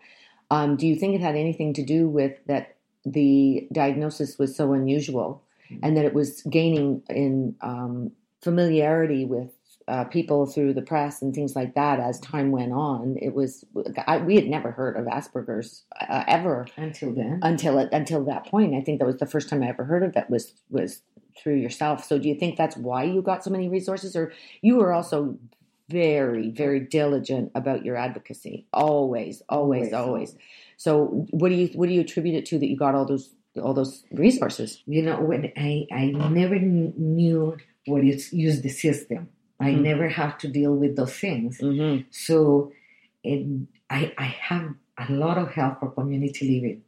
Um, 0.50 0.76
do 0.76 0.86
you 0.86 0.94
think 0.96 1.14
it 1.14 1.20
had 1.20 1.34
anything 1.34 1.74
to 1.74 1.84
do 1.84 2.08
with 2.08 2.38
that 2.46 2.76
the 3.04 3.68
diagnosis 3.72 4.38
was 4.38 4.56
so 4.56 4.72
unusual 4.72 5.42
and 5.82 5.96
that 5.96 6.04
it 6.04 6.14
was 6.14 6.42
gaining 6.42 7.02
in 7.10 7.56
um, 7.60 8.12
familiarity 8.40 9.24
with 9.24 9.50
uh, 9.88 10.04
people 10.04 10.44
through 10.46 10.74
the 10.74 10.82
press 10.82 11.22
and 11.22 11.34
things 11.34 11.56
like 11.56 11.74
that 11.74 11.98
as 11.98 12.20
time 12.20 12.50
went 12.50 12.72
on. 12.72 13.16
It 13.20 13.34
was 13.34 13.64
I, 14.06 14.18
we 14.18 14.36
had 14.36 14.46
never 14.46 14.70
heard 14.70 14.96
of 14.96 15.06
Asperger's 15.06 15.84
uh, 16.00 16.24
ever 16.28 16.66
until 16.76 17.14
then. 17.14 17.40
Until 17.42 17.78
it, 17.78 17.88
until 17.92 18.24
that 18.26 18.46
point, 18.46 18.74
I 18.74 18.82
think 18.82 18.98
that 18.98 19.06
was 19.06 19.16
the 19.16 19.26
first 19.26 19.48
time 19.48 19.62
I 19.62 19.68
ever 19.68 19.84
heard 19.84 20.02
of 20.02 20.14
it 20.14 20.28
was 20.28 20.52
was 20.70 21.00
through 21.42 21.56
yourself. 21.56 22.04
So 22.04 22.18
do 22.18 22.28
you 22.28 22.34
think 22.34 22.56
that's 22.56 22.76
why 22.76 23.04
you 23.04 23.22
got 23.22 23.42
so 23.42 23.50
many 23.50 23.68
resources, 23.68 24.14
or 24.14 24.32
you 24.60 24.76
were 24.76 24.92
also 24.92 25.38
very 25.88 26.50
very 26.50 26.80
diligent 26.80 27.50
about 27.54 27.84
your 27.84 27.96
advocacy? 27.96 28.66
Always, 28.74 29.42
always, 29.48 29.92
always. 29.92 30.30
always. 30.32 30.36
So 30.76 31.26
what 31.30 31.48
do 31.48 31.54
you 31.54 31.68
what 31.68 31.88
do 31.88 31.94
you 31.94 32.02
attribute 32.02 32.34
it 32.34 32.46
to 32.46 32.58
that 32.58 32.66
you 32.66 32.76
got 32.76 32.94
all 32.94 33.06
those 33.06 33.34
all 33.62 33.72
those 33.72 34.04
resources? 34.12 34.82
You 34.86 35.02
know, 35.02 35.18
when 35.20 35.50
I 35.56 35.86
I 35.90 36.06
never 36.28 36.58
knew 36.58 37.56
what 37.86 38.04
is 38.04 38.34
use 38.34 38.60
the 38.60 38.68
system 38.68 39.30
I 39.60 39.70
mm-hmm. 39.70 39.82
never 39.82 40.08
have 40.08 40.38
to 40.38 40.48
deal 40.48 40.74
with 40.74 40.96
those 40.96 41.14
things. 41.14 41.58
Mm-hmm. 41.58 42.02
So 42.10 42.72
it, 43.24 43.46
I, 43.90 44.12
I 44.16 44.24
have 44.24 44.74
a 44.96 45.12
lot 45.12 45.38
of 45.38 45.52
help 45.52 45.80
for 45.80 45.90
community 45.90 46.60
living 46.60 46.82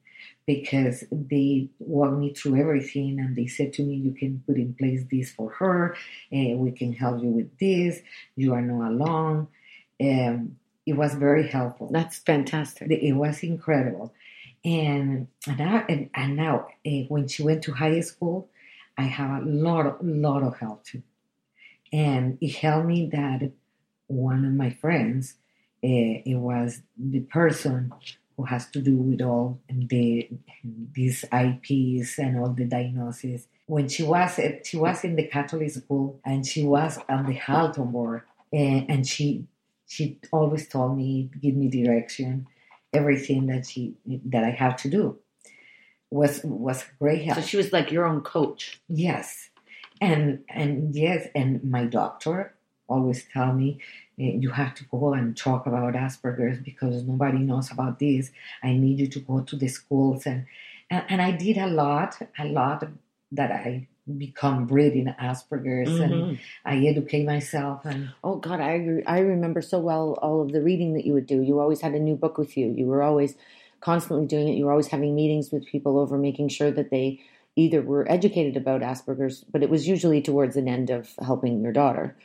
because 0.47 1.05
they 1.11 1.69
walk 1.79 2.13
me 2.13 2.33
through 2.35 2.61
everything 2.61 3.19
and 3.21 3.37
they 3.37 3.47
said 3.47 3.73
to 3.75 3.83
me, 3.83 3.95
you 3.95 4.13
can 4.13 4.43
put 4.47 4.57
in 4.57 4.75
place 4.75 5.05
this 5.11 5.31
for 5.31 5.51
her, 5.51 5.97
and 6.33 6.59
we 6.59 6.73
can 6.73 6.93
help 6.93 7.23
you 7.23 7.29
with 7.29 7.57
this. 7.59 8.01
You 8.37 8.55
are 8.55 8.63
not 8.63 8.91
alone. 8.91 9.49
Um, 10.01 10.57
it 10.87 10.95
was 10.95 11.15
very 11.15 11.47
helpful. 11.47 11.89
That's 11.93 12.19
fantastic. 12.19 12.91
It 12.91 13.13
was 13.13 13.43
incredible. 13.43 14.13
And, 14.65 15.29
and 15.47 15.59
now, 15.59 15.85
and, 15.89 16.11
and 16.15 16.37
now 16.37 16.69
uh, 16.87 16.91
when 17.09 17.29
she 17.29 17.43
went 17.43 17.63
to 17.65 17.73
high 17.73 18.01
school, 18.01 18.49
I 18.99 19.03
have 19.03 19.43
a 19.43 19.45
lot 19.47 19.87
of, 19.87 19.97
lot 20.03 20.43
of 20.43 20.59
help 20.59 20.85
too. 20.85 21.03
And 21.93 22.39
it 22.41 22.57
helped 22.57 22.87
me 22.87 23.09
that 23.13 23.51
one 24.07 24.45
of 24.45 24.53
my 24.53 24.71
friends, 24.71 25.35
uh, 25.83 26.23
it 26.25 26.37
was 26.37 26.83
the 26.97 27.21
person 27.21 27.93
who 28.37 28.45
has 28.45 28.71
to 28.71 28.81
do 28.81 28.97
with 28.97 29.21
all 29.23 29.61
the 29.69 30.29
these 30.65 31.25
IEPs 31.33 32.19
and 32.19 32.39
all 32.39 32.51
the 32.51 32.65
diagnosis. 32.65 33.47
When 33.67 33.89
she 33.89 34.03
was 34.03 34.41
she 34.65 34.77
was 34.77 35.05
in 35.05 35.17
the 35.17 35.27
Catholic 35.27 35.71
school 35.71 36.21
and 36.25 36.47
she 36.47 36.65
was 36.65 36.99
on 37.09 37.27
the 37.27 37.35
Halton 37.35 37.93
board, 37.93 38.23
and, 38.53 38.91
and 38.91 39.07
she 39.07 39.47
she 39.87 40.19
always 40.33 40.69
told 40.69 40.97
me, 40.97 41.31
give 41.41 41.55
me 41.55 41.69
direction, 41.69 42.47
everything 42.93 43.47
that 43.47 43.67
she 43.67 43.97
that 44.27 44.45
I 44.45 44.51
have 44.51 44.77
to 44.79 44.89
do 44.89 45.19
was 46.11 46.41
was 46.45 46.85
great 46.99 47.25
help. 47.25 47.39
So 47.39 47.45
she 47.45 47.57
was 47.57 47.73
like 47.73 47.93
your 47.93 48.07
own 48.07 48.23
coach. 48.23 48.81
Yes, 48.89 49.50
and 50.01 50.45
and 50.49 50.95
yes, 50.95 51.29
and 51.35 51.63
my 51.65 51.85
doctor 51.85 52.55
always 52.89 53.25
tell 53.33 53.53
me 53.53 53.79
eh, 54.19 54.33
you 54.39 54.51
have 54.51 54.75
to 54.75 54.85
go 54.85 55.13
and 55.15 55.37
talk 55.37 55.67
about 55.67 55.95
Asperger's 55.95 56.59
because 56.59 57.05
nobody 57.05 57.39
knows 57.39 57.71
about 57.71 57.99
this. 57.99 58.31
I 58.63 58.73
need 58.73 58.99
you 58.99 59.07
to 59.09 59.21
go 59.21 59.41
to 59.41 59.57
the 59.57 59.69
schools. 59.69 60.27
And 60.27 60.47
and, 60.91 61.05
and 61.09 61.23
I 61.23 61.31
did 61.31 61.57
a 61.57 61.69
lot, 61.69 62.17
a 62.39 62.47
lot 62.47 62.85
that 63.33 63.53
I 63.53 63.87
become 64.19 64.67
breathing 64.67 65.15
Asperger's 65.21 65.89
mm-hmm. 65.89 66.03
and 66.03 66.39
I 66.65 66.79
educate 66.79 67.25
myself 67.25 67.85
and 67.85 68.11
oh 68.25 68.37
god 68.37 68.59
I 68.59 69.03
I 69.07 69.21
remember 69.21 69.63
so 69.63 69.79
well 69.79 70.19
all 70.21 70.43
of 70.43 70.51
the 70.51 70.63
reading 70.63 70.95
that 70.95 71.07
you 71.07 71.13
would 71.13 71.27
do. 71.27 71.43
You 71.43 71.61
always 71.61 71.81
had 71.81 71.95
a 71.95 72.01
new 72.01 72.17
book 72.17 72.37
with 72.37 72.57
you. 72.57 72.75
You 72.77 72.87
were 72.87 73.03
always 73.03 73.37
constantly 73.81 74.27
doing 74.27 74.49
it. 74.49 74.57
You 74.57 74.65
were 74.65 74.73
always 74.73 74.89
having 74.89 75.15
meetings 75.15 75.53
with 75.53 75.67
people 75.67 75.99
over 75.99 76.19
making 76.19 76.49
sure 76.49 76.73
that 76.73 76.91
they 76.91 77.21
either 77.61 77.83
were 77.83 78.11
educated 78.11 78.57
about 78.57 78.81
Asperger's, 78.81 79.45
but 79.45 79.63
it 79.63 79.71
was 79.71 79.87
usually 79.87 80.23
towards 80.23 80.57
an 80.57 80.69
end 80.69 80.91
of 80.91 81.11
helping 81.21 81.61
your 81.61 81.73
daughter. 81.73 82.17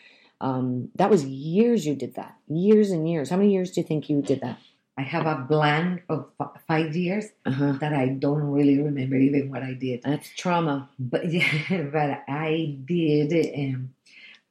Um, 0.41 0.89
that 0.95 1.09
was 1.09 1.25
years 1.25 1.85
you 1.85 1.95
did 1.95 2.15
that, 2.15 2.35
years 2.47 2.91
and 2.91 3.09
years. 3.09 3.29
How 3.29 3.37
many 3.37 3.51
years 3.53 3.71
do 3.71 3.81
you 3.81 3.87
think 3.87 4.09
you 4.09 4.21
did 4.21 4.41
that? 4.41 4.57
I 4.97 5.01
have 5.01 5.25
a 5.25 5.35
blank 5.35 6.03
of 6.07 6.27
f- 6.39 6.61
five 6.67 6.95
years 6.95 7.25
uh-huh. 7.45 7.73
that 7.81 7.93
I 7.93 8.07
don't 8.07 8.43
really 8.43 8.81
remember 8.81 9.17
even 9.17 9.51
what 9.51 9.61
I 9.61 9.73
did. 9.73 10.03
That's 10.03 10.29
trauma. 10.37 10.89
But 10.97 11.31
yeah, 11.31 11.83
but 11.91 12.23
I 12.27 12.77
did. 12.85 13.33
Um, 13.55 13.89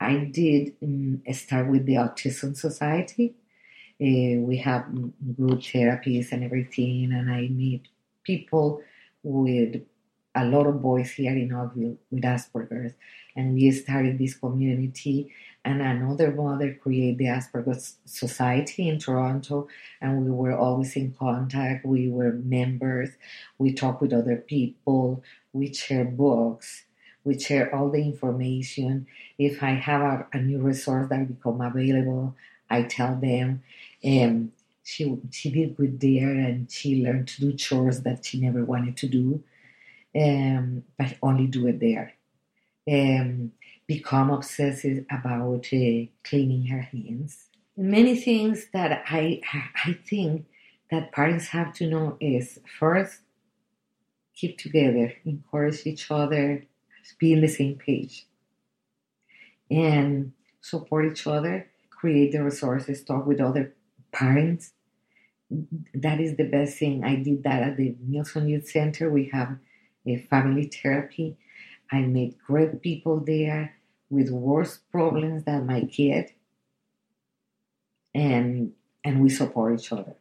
I 0.00 0.16
did 0.16 0.74
um, 0.82 1.22
start 1.32 1.70
with 1.70 1.86
the 1.86 1.94
Autism 1.94 2.56
Society. 2.56 3.34
Uh, 4.00 4.42
we 4.42 4.58
have 4.58 4.84
group 5.36 5.60
therapies 5.60 6.32
and 6.32 6.44
everything, 6.44 7.12
and 7.12 7.30
I 7.30 7.48
meet 7.48 7.88
people 8.24 8.82
with 9.22 9.82
a 10.34 10.44
lot 10.44 10.66
of 10.66 10.82
boys 10.82 11.12
here 11.12 11.32
in 11.36 11.52
Oakville 11.52 11.96
with 12.10 12.22
Asperger's, 12.24 12.94
and 13.36 13.54
we 13.54 13.70
started 13.70 14.18
this 14.18 14.34
community. 14.34 15.32
And 15.66 15.80
another 15.80 16.30
mother 16.30 16.74
created 16.74 17.16
the 17.18 17.24
Asperger's 17.26 17.96
Society 18.04 18.88
in 18.88 18.98
Toronto, 18.98 19.66
and 20.00 20.24
we 20.24 20.30
were 20.30 20.54
always 20.56 20.94
in 20.96 21.12
contact. 21.18 21.86
We 21.86 22.08
were 22.10 22.32
members. 22.32 23.10
We 23.58 23.72
talk 23.72 24.00
with 24.00 24.12
other 24.12 24.36
people. 24.36 25.22
We 25.54 25.72
share 25.72 26.04
books. 26.04 26.84
We 27.24 27.38
share 27.38 27.74
all 27.74 27.88
the 27.90 28.02
information. 28.02 29.06
If 29.38 29.62
I 29.62 29.70
have 29.70 30.02
a, 30.02 30.26
a 30.34 30.38
new 30.42 30.58
resource 30.58 31.08
that 31.08 31.28
become 31.28 31.60
available, 31.62 32.34
I 32.68 32.82
tell 32.82 33.16
them. 33.16 33.62
And 34.02 34.52
she 34.82 35.18
she 35.30 35.50
did 35.50 35.76
good 35.76 36.00
there, 36.00 36.30
and 36.30 36.70
she 36.70 37.02
learned 37.02 37.28
to 37.28 37.40
do 37.40 37.52
chores 37.54 38.02
that 38.02 38.26
she 38.26 38.38
never 38.40 38.64
wanted 38.64 38.98
to 38.98 39.08
do 39.08 39.42
um, 40.16 40.84
but 40.98 41.16
only 41.22 41.46
do 41.46 41.66
it 41.66 41.80
there. 41.80 42.14
Um, 42.90 43.52
become 43.86 44.30
obsessed 44.30 44.86
about 45.10 45.66
uh, 45.72 46.06
cleaning 46.22 46.66
her 46.66 46.82
hands. 46.82 47.46
Many 47.76 48.16
things 48.16 48.66
that 48.72 49.04
I 49.08 49.40
I 49.84 49.98
think 50.06 50.46
that 50.90 51.12
parents 51.12 51.48
have 51.48 51.74
to 51.74 51.88
know 51.88 52.16
is 52.20 52.58
first 52.78 53.20
keep 54.34 54.58
together, 54.58 55.14
encourage 55.24 55.86
each 55.86 56.10
other, 56.10 56.66
be 57.18 57.34
on 57.34 57.40
the 57.40 57.48
same 57.48 57.76
page, 57.76 58.26
and 59.70 60.32
support 60.60 61.10
each 61.10 61.26
other, 61.26 61.68
create 61.90 62.32
the 62.32 62.42
resources, 62.42 63.04
talk 63.04 63.26
with 63.26 63.40
other 63.40 63.74
parents. 64.12 64.72
That 65.94 66.20
is 66.20 66.36
the 66.36 66.44
best 66.44 66.78
thing. 66.78 67.04
I 67.04 67.16
did 67.16 67.44
that 67.44 67.62
at 67.62 67.76
the 67.76 67.94
Nelson 68.00 68.48
Youth 68.48 68.68
Center. 68.68 69.10
We 69.10 69.30
have 69.32 69.56
family 70.30 70.66
therapy. 70.66 71.36
I 71.90 72.00
met 72.00 72.38
great 72.38 72.82
people 72.82 73.20
there 73.20 73.76
with 74.10 74.30
worse 74.30 74.78
problems 74.90 75.44
than 75.44 75.66
my 75.66 75.82
kid. 75.82 76.32
And 78.14 78.72
and 79.04 79.22
we 79.22 79.28
support 79.28 79.80
each 79.80 79.92
other. 79.92 80.16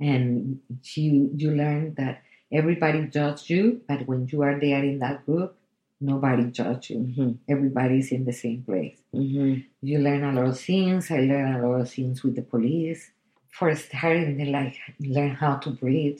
And 0.00 0.60
you 0.94 1.30
you 1.36 1.50
learn 1.50 1.94
that 1.94 2.22
everybody 2.52 3.06
judges 3.06 3.50
you, 3.50 3.82
but 3.88 4.06
when 4.06 4.28
you 4.30 4.42
are 4.42 4.58
there 4.58 4.82
in 4.84 4.98
that 5.00 5.26
group, 5.26 5.56
nobody 6.00 6.50
judges 6.50 6.90
you. 6.90 6.98
Mm-hmm. 6.98 7.30
Everybody's 7.48 8.12
in 8.12 8.24
the 8.24 8.32
same 8.32 8.62
place. 8.62 8.98
Mm-hmm. 9.14 9.60
You 9.82 9.98
learn 9.98 10.24
a 10.24 10.32
lot 10.32 10.48
of 10.48 10.60
things. 10.60 11.10
I 11.10 11.20
learned 11.20 11.56
a 11.56 11.66
lot 11.66 11.80
of 11.80 11.90
things 11.90 12.22
with 12.22 12.36
the 12.36 12.42
police. 12.42 13.10
For 13.50 13.72
starting, 13.76 14.50
like 14.50 14.76
learn 14.98 15.30
how 15.30 15.56
to 15.58 15.70
breathe, 15.70 16.18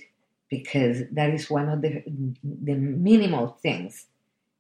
because 0.59 1.03
that 1.13 1.31
is 1.31 1.51
one 1.51 1.69
of 1.69 1.83
the 1.83 2.03
the 2.43 2.75
minimal 2.75 3.59
things 3.63 4.07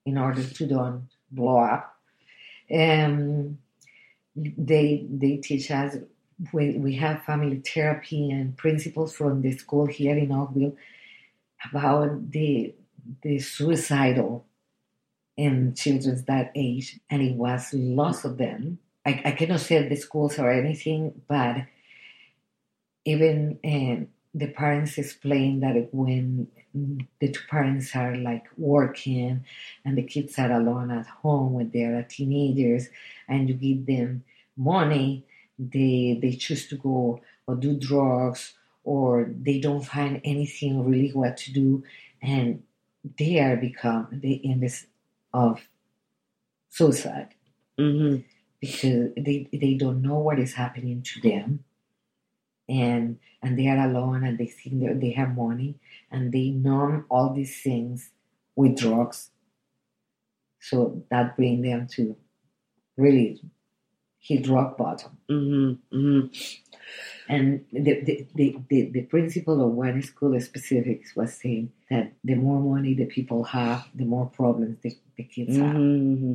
in 0.05 0.19
order 0.19 0.43
to 0.43 0.67
don't 0.67 1.09
blow 1.31 1.59
up. 1.59 1.85
Um, 2.73 3.59
they 4.37 5.07
they 5.09 5.37
teach 5.37 5.71
us 5.71 5.97
we, 6.53 6.77
we 6.79 6.95
have 6.97 7.25
family 7.25 7.61
therapy 7.61 8.31
and 8.31 8.57
principles 8.57 9.15
from 9.15 9.43
the 9.43 9.53
school 9.53 9.87
here 9.87 10.17
in 10.17 10.33
Oakville 10.33 10.77
about 11.71 12.31
the 12.31 12.75
the 13.23 13.39
suicidal 13.39 14.47
in 15.37 15.75
children 15.75 16.25
that 16.27 16.53
age, 16.55 17.01
and 17.11 17.21
it 17.23 17.35
was 17.35 17.73
lots 17.75 18.25
of 18.25 18.39
them. 18.39 18.79
I, 19.05 19.21
I 19.27 19.31
cannot 19.33 19.61
say 19.61 19.87
the 19.87 19.97
schools 19.97 20.39
or 20.39 20.51
anything, 20.51 21.21
but 21.29 21.57
even 23.05 23.59
uh, 23.65 24.07
the 24.35 24.49
parents 24.49 24.99
explain 24.99 25.61
that 25.61 25.89
when 25.93 26.49
the 27.21 27.31
two 27.31 27.41
parents 27.49 27.95
are 27.95 28.17
like 28.17 28.47
working 28.57 29.45
and 29.85 29.97
the 29.97 30.03
kids 30.03 30.39
are 30.39 30.51
alone 30.53 30.91
at 30.91 31.07
home 31.07 31.53
when 31.53 31.71
they 31.71 31.85
are 31.85 32.03
teenagers, 32.03 32.89
and 33.29 33.49
you 33.49 33.55
give 33.55 33.87
them 33.87 34.25
money, 34.57 35.25
they 35.59 36.19
they 36.21 36.33
choose 36.33 36.67
to 36.69 36.77
go 36.77 37.21
or 37.47 37.55
do 37.57 37.77
drugs 37.79 38.55
or 38.85 39.31
they 39.41 39.61
don't 39.61 39.85
find 39.85 40.21
anything 40.25 40.85
really 40.85 41.11
what 41.11 41.37
to 41.37 41.53
do 41.53 41.83
and 42.23 42.63
they 43.19 43.39
are 43.39 43.57
become 43.57 44.09
the 44.13 44.41
endless 44.45 44.87
of 45.33 45.61
suicide 46.71 47.35
Mm-hmm. 47.79 48.23
because 48.61 49.11
they 49.17 49.49
they 49.53 49.75
don't 49.75 50.01
know 50.01 50.19
what 50.19 50.39
is 50.39 50.55
happening 50.55 51.03
to 51.03 51.21
them 51.21 51.65
and 52.69 53.19
and 53.43 53.59
they 53.59 53.69
are 53.69 53.87
alone 53.89 54.25
and 54.25 54.39
they 54.39 54.47
think 54.47 54.83
that 54.83 55.01
they 55.01 55.11
have 55.11 55.37
money 55.37 55.75
and 56.11 56.33
they 56.33 56.49
numb 56.51 57.05
all 57.11 57.33
these 57.35 57.61
things 57.61 58.11
with 58.57 58.77
drugs 58.77 59.31
so 60.61 61.03
that 61.11 61.37
bring 61.37 61.61
them 61.63 61.87
to 61.87 62.17
really 62.97 63.41
hit 64.19 64.49
rock 64.49 64.77
bottom 64.79 65.19
Mm-hmm. 65.31 65.97
Mm-hmm. 65.97 67.33
and 67.33 67.65
the, 67.73 68.01
the, 68.01 68.27
the, 68.35 68.57
the, 68.69 68.91
the 68.91 69.03
principle 69.03 69.65
of 69.65 69.73
one 69.73 70.03
school 70.03 70.39
specifics 70.41 71.15
was 71.17 71.35
saying 71.35 71.73
that 71.91 72.13
the 72.23 72.35
more 72.35 72.61
money 72.61 72.95
the 72.95 73.07
people 73.07 73.45
have 73.45 73.87
the 73.95 74.05
more 74.05 74.27
problems 74.27 74.79
the, 74.83 74.97
the 75.17 75.25
kids 75.25 75.57
have 75.57 75.75
Mm-hmm. 75.77 76.35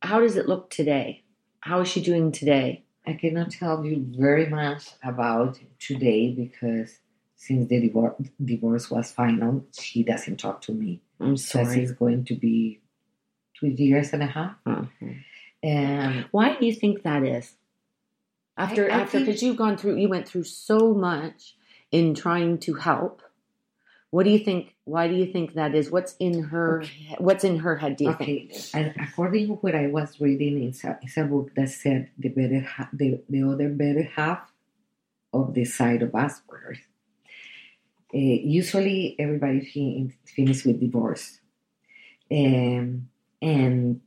How 0.00 0.20
does 0.20 0.36
it 0.36 0.46
look 0.48 0.70
today? 0.70 1.24
How 1.60 1.80
is 1.80 1.88
she 1.88 2.00
doing 2.00 2.30
today? 2.30 2.84
I 3.08 3.14
cannot 3.14 3.50
tell 3.50 3.84
you 3.84 4.04
very 4.16 4.46
much 4.46 4.84
about 5.02 5.58
today 5.78 6.30
because 6.32 6.98
since 7.36 7.68
the 7.68 7.80
divorce, 7.80 8.14
divorce 8.44 8.90
was 8.90 9.10
final, 9.10 9.64
she 9.78 10.02
doesn't 10.02 10.38
talk 10.38 10.60
to 10.62 10.72
me. 10.72 11.00
I'm 11.20 11.36
So 11.36 11.64
sorry. 11.64 11.82
it's 11.82 11.92
going 11.92 12.24
to 12.26 12.34
be 12.34 12.80
two 13.58 13.68
years 13.68 14.12
and 14.12 14.22
a 14.22 14.26
half. 14.26 14.56
Mhm. 14.66 15.22
And 15.62 16.24
Why 16.30 16.56
do 16.58 16.66
you 16.66 16.74
think 16.74 17.02
that 17.02 17.22
is? 17.24 17.56
After 18.56 18.90
I- 18.90 18.96
I 18.96 19.00
after 19.02 19.20
because 19.20 19.42
you've 19.42 19.56
gone 19.56 19.76
through 19.76 19.96
you 19.96 20.08
went 20.08 20.28
through 20.28 20.44
so 20.44 20.92
much 20.94 21.56
in 21.90 22.14
trying 22.14 22.58
to 22.66 22.74
help. 22.74 23.22
What 24.10 24.24
do 24.24 24.30
you 24.30 24.38
think? 24.38 24.74
Why 24.84 25.06
do 25.06 25.14
you 25.14 25.26
think 25.30 25.54
that 25.54 25.74
is? 25.74 25.90
What's 25.90 26.16
in 26.18 26.44
her? 26.44 26.82
What's 27.18 27.44
in 27.44 27.58
her 27.58 27.76
head? 27.76 27.96
Do 27.96 28.04
you 28.04 28.14
think? 28.14 28.52
okay, 28.52 28.60
and 28.72 28.94
according 29.00 29.48
to 29.48 29.54
what 29.54 29.74
I 29.74 29.88
was 29.88 30.18
reading, 30.20 30.62
it's 30.64 30.82
a, 30.84 30.98
it's 31.02 31.16
a 31.18 31.24
book 31.24 31.54
that 31.56 31.68
said 31.68 32.10
the 32.18 32.30
better 32.30 32.60
ha- 32.60 32.88
the, 32.92 33.20
the 33.28 33.42
other 33.42 33.68
better 33.68 34.04
half 34.04 34.50
of 35.34 35.52
the 35.52 35.64
side 35.66 36.02
of 36.02 36.12
Asperger's. 36.12 36.80
Uh, 38.14 38.16
usually, 38.16 39.14
everybody 39.18 39.60
fin- 39.60 40.14
finishes 40.24 40.64
with 40.64 40.80
divorce, 40.80 41.40
um, 42.32 43.08
and 43.42 44.00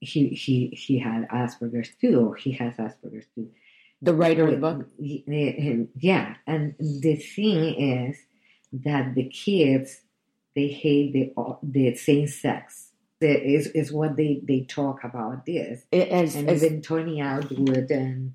he 0.00 0.28
he 0.28 0.68
he 0.68 0.98
had 0.98 1.26
Asperger's 1.28 1.90
too, 1.98 2.28
or 2.28 2.36
he 2.36 2.52
has 2.52 2.74
Asperger's 2.76 3.26
too. 3.34 3.50
The 4.02 4.12
writer 4.12 4.44
of 4.44 4.50
the 4.50 4.58
book. 4.58 4.86
Yeah, 4.98 6.34
and 6.46 6.74
the 6.78 7.16
thing 7.16 7.74
is 7.80 8.18
that 8.72 9.14
the 9.14 9.24
kids 9.28 10.02
they 10.54 10.68
hate 10.68 11.12
the 11.12 11.32
the 11.62 11.94
same 11.94 12.26
sex. 12.26 12.90
That 13.20 13.42
is 13.44 13.66
is 13.68 13.90
what 13.92 14.16
they 14.16 14.40
they 14.46 14.60
talk 14.62 15.02
about 15.04 15.44
this, 15.46 15.84
It- 15.90 16.08
As, 16.08 16.36
and 16.36 16.48
as, 16.48 16.62
even 16.64 16.82
Tony 16.82 17.18
Attwood 17.20 17.90
and, 17.90 18.34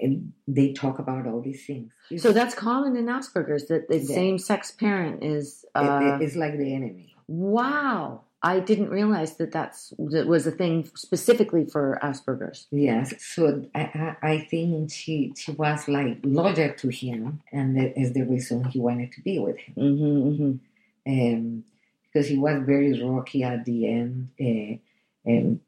and 0.00 0.32
they 0.46 0.72
talk 0.74 0.98
about 0.98 1.26
all 1.26 1.40
these 1.40 1.64
things. 1.66 1.92
so 2.18 2.32
that's 2.32 2.54
common 2.54 2.94
in 2.96 3.06
Asperger's 3.06 3.66
that 3.68 3.88
the 3.88 3.98
Yeah. 3.98 4.14
same 4.14 4.38
sex 4.38 4.70
parent 4.70 5.22
is. 5.24 5.64
It- 5.74 5.78
Uh, 5.78 6.18
it's 6.20 6.36
like 6.36 6.58
the 6.58 6.74
enemy. 6.74 7.14
wow, 7.26 8.22
I 8.42 8.60
didn't 8.60 8.90
realize 8.90 9.36
that 9.38 9.50
that's 9.50 9.92
that 9.98 10.26
was 10.26 10.46
a 10.46 10.50
thing 10.50 10.88
specifically 10.94 11.64
for 11.64 11.98
Asperger's. 12.02 12.66
Yes, 12.70 13.14
so 13.18 13.64
I, 13.74 13.80
I, 13.80 14.28
I 14.30 14.38
think 14.38 14.92
she 14.92 15.32
she 15.36 15.52
was 15.52 15.88
like 15.88 16.18
loyal 16.22 16.72
to 16.74 16.88
him, 16.88 17.40
and 17.50 17.76
that 17.78 17.98
is 17.98 18.12
the 18.12 18.22
reason 18.22 18.64
he 18.64 18.78
wanted 18.78 19.12
to 19.12 19.22
be 19.22 19.38
with 19.38 19.58
him. 19.58 19.74
Mm-hmm, 19.76 20.44
mm-hmm. 20.44 21.34
um, 21.34 21.64
because 22.04 22.28
he 22.28 22.38
was 22.38 22.62
very 22.64 23.02
rocky 23.02 23.42
at 23.42 23.64
the 23.64 23.88
end, 23.88 24.28
uh, 24.40 24.78
and 25.24 25.60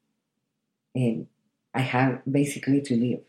and 0.94 1.26
I 1.74 1.80
have 1.80 2.22
basically 2.30 2.82
to 2.82 2.94
leave. 2.94 3.20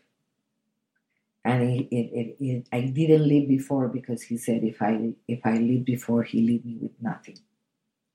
And 1.42 1.62
it, 1.62 1.88
it, 1.90 2.10
it, 2.12 2.36
it, 2.38 2.66
I 2.70 2.82
didn't 2.82 3.26
leave 3.26 3.48
before 3.48 3.88
because 3.88 4.20
he 4.22 4.36
said 4.36 4.62
if 4.62 4.82
I 4.82 5.12
if 5.26 5.40
I 5.44 5.56
leave 5.56 5.86
before, 5.86 6.22
he 6.22 6.42
leave 6.42 6.66
me 6.66 6.76
with 6.82 7.00
nothing. 7.00 7.38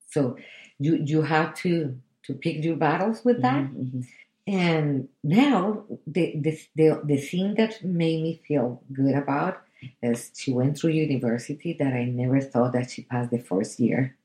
So 0.08 0.38
you 0.80 0.96
you 1.06 1.22
have 1.24 1.54
to 1.64 1.98
to 2.24 2.34
pick 2.34 2.64
your 2.64 2.76
battles 2.78 3.24
with 3.24 3.42
that. 3.42 3.64
Mhm, 3.66 4.06
And 4.48 5.10
now 5.24 5.86
the, 6.08 6.34
the 6.46 6.54
the 6.76 7.02
the 7.04 7.18
thing 7.18 7.56
that 7.56 7.84
made 7.84 8.22
me 8.24 8.42
feel 8.48 8.82
good 8.94 9.16
about 9.16 9.62
is 10.02 10.32
she 10.36 10.54
went 10.54 10.78
through 10.78 10.92
university 10.92 11.74
that 11.80 11.94
I 11.94 12.06
never 12.06 12.40
thought 12.42 12.74
that 12.74 12.90
she 12.92 13.04
passed 13.04 13.32
the 13.32 13.40
first 13.40 13.80
year. 13.80 14.16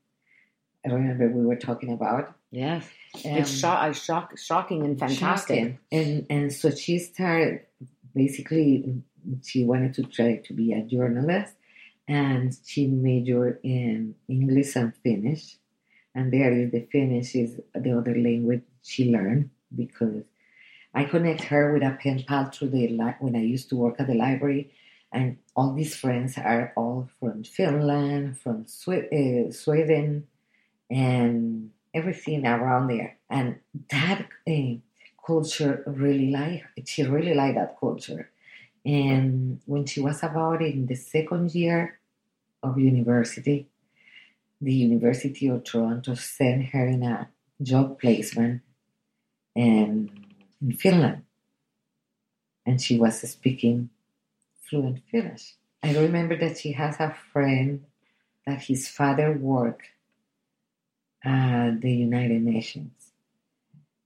I 0.84 0.88
remember 0.90 1.28
we 1.28 1.44
were 1.44 1.56
talking 1.56 1.92
about. 1.92 2.34
Yes, 2.50 2.84
Um, 3.24 3.36
it's 3.38 3.62
uh, 3.64 3.92
shock, 3.92 4.36
shocking 4.38 4.84
and 4.84 4.98
fantastic. 4.98 5.18
shocking. 5.58 5.78
And 5.92 6.26
and 6.30 6.52
so 6.52 6.70
she 6.70 6.98
started 6.98 7.60
basically 8.14 9.02
she 9.42 9.64
wanted 9.64 9.94
to 9.94 10.02
try 10.04 10.36
to 10.46 10.52
be 10.54 10.72
a 10.72 10.82
journalist 10.82 11.54
and 12.08 12.56
she 12.64 12.86
majored 12.88 13.60
in 13.62 14.14
English 14.28 14.74
and 14.76 14.92
Finnish. 15.04 15.56
And 16.14 16.32
there 16.32 16.52
is 16.52 16.72
the 16.72 16.86
Finnish 16.90 17.34
is 17.34 17.60
the 17.74 17.96
other 17.96 18.16
language 18.16 18.62
she 18.82 19.10
learned 19.10 19.50
because 19.74 20.24
I 20.92 21.04
connect 21.04 21.44
her 21.44 21.72
with 21.72 21.82
a 21.82 21.96
pen 22.02 22.24
pal 22.26 22.50
through 22.50 22.70
the 22.70 22.88
li- 22.88 23.20
when 23.20 23.36
I 23.36 23.42
used 23.42 23.68
to 23.70 23.76
work 23.76 23.96
at 24.00 24.08
the 24.08 24.14
library, 24.14 24.72
and 25.12 25.38
all 25.54 25.72
these 25.72 25.94
friends 25.94 26.36
are 26.38 26.72
all 26.76 27.08
from 27.18 27.44
Finland, 27.44 28.38
from 28.38 28.66
uh, 28.88 29.52
Sweden, 29.52 30.26
and 30.90 31.70
everything 31.94 32.46
around 32.46 32.88
there. 32.88 33.16
And 33.28 33.60
that 33.90 34.26
uh, 34.48 34.74
culture 35.24 35.84
really 35.86 36.30
like 36.30 36.64
she 36.86 37.04
really 37.04 37.34
liked 37.34 37.56
that 37.56 37.78
culture. 37.78 38.30
And 38.84 39.60
when 39.66 39.86
she 39.86 40.00
was 40.00 40.22
about 40.22 40.62
in 40.62 40.86
the 40.86 40.94
second 40.94 41.54
year 41.54 42.00
of 42.62 42.78
university, 42.78 43.68
the 44.60 44.72
University 44.72 45.48
of 45.48 45.64
Toronto 45.64 46.14
sent 46.14 46.66
her 46.66 46.86
in 46.86 47.02
a 47.02 47.28
job 47.62 47.98
placement 47.98 48.62
in, 49.54 50.10
in 50.60 50.72
Finland. 50.72 51.24
And 52.66 52.80
she 52.80 52.98
was 52.98 53.20
speaking 53.20 53.90
fluent 54.68 55.00
Finnish. 55.10 55.54
I 55.82 55.96
remember 55.96 56.36
that 56.36 56.58
she 56.58 56.72
has 56.72 57.00
a 57.00 57.16
friend 57.32 57.84
that 58.46 58.62
his 58.62 58.88
father 58.88 59.32
worked 59.32 59.86
at 61.24 61.80
the 61.80 61.92
United 61.92 62.42
Nations. 62.42 62.92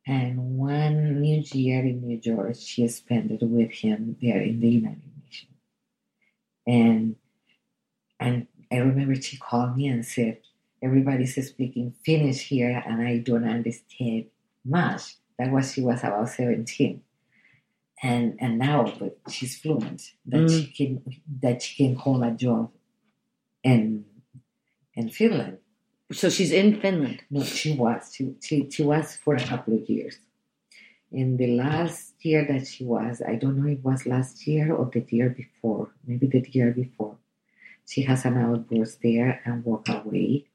And 0.06 0.58
one 0.58 1.20
New 1.20 1.42
Year 1.52 1.80
in 1.80 2.06
New 2.06 2.20
York, 2.22 2.56
she 2.56 2.86
spent 2.88 3.30
it 3.30 3.42
with 3.42 3.70
him 3.70 4.16
there 4.20 4.42
in 4.42 4.60
the 4.60 4.68
United 4.68 5.10
Nations. 5.24 5.50
And 6.66 7.16
and 8.20 8.46
I 8.74 8.78
remember 8.78 9.14
she 9.14 9.36
called 9.48 9.76
me 9.76 9.86
and 9.94 10.04
said, 10.14 10.38
Everybody's 10.82 11.34
speaking 11.50 11.94
Finnish 12.04 12.40
here 12.52 12.82
and 12.86 12.96
I 13.12 13.18
don't 13.18 13.48
understand 13.56 14.26
much. 14.78 15.02
That 15.38 15.50
was 15.54 15.72
she 15.72 15.80
was 15.88 16.00
about 16.04 16.28
17. 16.28 17.00
And 18.02 18.24
and 18.44 18.58
now 18.58 18.80
but 18.98 19.12
she's 19.34 19.54
fluent. 19.62 20.00
That 20.30 20.42
Mm. 20.42 20.50
she 20.54 20.64
can 20.78 20.90
that 21.44 21.62
she 21.62 21.72
can 21.80 21.94
hold 22.04 22.22
a 22.24 22.32
job 22.44 22.64
in 23.72 24.04
in 24.94 25.06
Finland. 25.18 25.56
So 26.12 26.28
she's 26.28 26.52
in 26.52 26.68
Finland. 26.82 27.18
No, 27.30 27.42
she 27.42 27.70
was. 27.84 28.12
She, 28.14 28.22
she, 28.46 28.56
she 28.70 28.82
was 28.92 29.06
for 29.22 29.34
a 29.36 29.46
couple 29.50 29.72
of 29.78 29.88
years. 29.88 30.16
In 31.10 31.28
the 31.40 31.48
last 31.64 32.12
year 32.28 32.42
that 32.50 32.66
she 32.72 32.84
was, 32.84 33.22
I 33.26 33.34
don't 33.36 33.56
know 33.58 33.68
if 33.74 33.78
it 33.78 33.84
was 33.84 34.00
last 34.14 34.46
year 34.46 34.66
or 34.78 34.84
the 34.92 35.02
year 35.16 35.30
before, 35.30 35.86
maybe 36.06 36.26
the 36.26 36.44
year 36.56 36.70
before, 36.72 37.16
she 37.88 38.02
has 38.02 38.24
an 38.24 38.36
outburst 38.38 39.00
there 39.02 39.40
and 39.44 39.64
walk 39.64 39.88
away. 39.88 40.46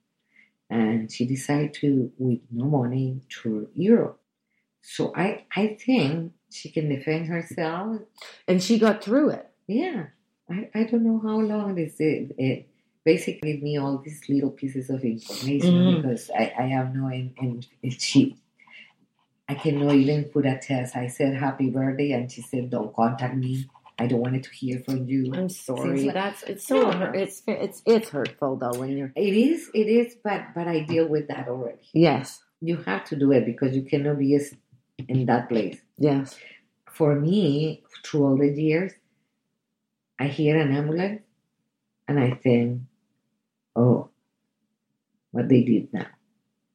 And 0.70 1.12
she 1.12 1.26
decided 1.26 1.74
to, 1.76 2.12
with 2.18 2.40
no 2.52 2.66
money, 2.66 3.22
tour 3.30 3.66
Europe. 3.74 4.20
So 4.82 5.14
I, 5.16 5.46
I 5.56 5.78
think 5.84 6.34
she 6.52 6.70
can 6.70 6.90
defend 6.90 7.28
herself. 7.28 8.02
And 8.48 8.62
she 8.62 8.78
got 8.80 9.04
through 9.04 9.32
it. 9.32 9.50
Yeah. 9.68 10.08
I, 10.50 10.70
I 10.74 10.84
don't 10.84 11.04
know 11.04 11.20
how 11.20 11.40
long 11.40 11.76
this 11.76 12.00
it, 12.00 12.36
it 12.38 12.70
basically 13.04 13.58
me 13.62 13.78
all 13.78 13.98
these 14.00 14.22
little 14.30 14.52
pieces 14.52 14.90
of 14.90 15.04
information 15.04 15.76
Mhm. 15.76 15.96
because 16.02 16.30
I, 16.38 16.54
I 16.58 16.64
have 16.68 16.94
no 16.96 17.08
and, 17.08 17.34
and 17.40 17.66
she 18.02 18.36
I 19.48 19.56
cannot 19.56 19.96
even 19.96 20.26
put 20.26 20.46
a 20.46 20.58
test. 20.60 20.96
I 20.96 21.08
said 21.08 21.36
happy 21.36 21.70
birthday 21.72 22.12
and 22.12 22.32
she 22.32 22.42
said 22.42 22.70
don't 22.70 22.94
contact 22.96 23.36
me. 23.36 23.66
I 24.00 24.08
don't 24.08 24.22
want 24.22 24.36
it 24.38 24.44
to 24.44 24.52
hear 24.52 24.80
from 24.86 25.08
you. 25.08 25.34
I'm 25.36 25.50
sorry. 25.50 26.04
like- 26.06 26.14
That's 26.14 26.44
it's 26.44 26.66
so 26.66 26.76
Yeah. 26.90 26.98
hurt. 27.00 27.16
It's 27.16 27.44
it's 27.48 27.82
it's 27.86 28.10
hurtful 28.10 28.56
though 28.56 28.74
when 28.80 28.98
you're 28.98 29.12
It 29.16 29.34
is, 29.36 29.70
it 29.74 29.88
is, 29.88 30.16
but 30.24 30.42
but 30.56 30.68
I 30.68 30.80
deal 30.82 31.08
with 31.08 31.28
that 31.28 31.48
already. 31.50 31.84
yes 31.94 32.42
You 32.62 32.78
have 32.90 33.04
to 33.10 33.16
do 33.16 33.32
it 33.32 33.46
because 33.46 33.76
you 33.76 33.84
cannot 33.84 34.18
be 34.20 34.40
in 35.08 35.26
that 35.28 35.50
place. 35.50 35.80
yes 35.98 36.38
For 37.00 37.16
me, 37.16 37.84
through 38.04 38.24
all 38.26 38.38
the 38.38 38.50
years, 38.52 38.92
I 40.20 40.28
hear 40.28 40.60
an 40.60 40.72
ambulance 40.76 41.22
and 42.08 42.20
I 42.20 42.32
think, 42.44 42.82
oh, 43.76 44.10
what 45.32 45.48
they 45.48 45.62
did 45.64 45.94
now. 45.94 46.08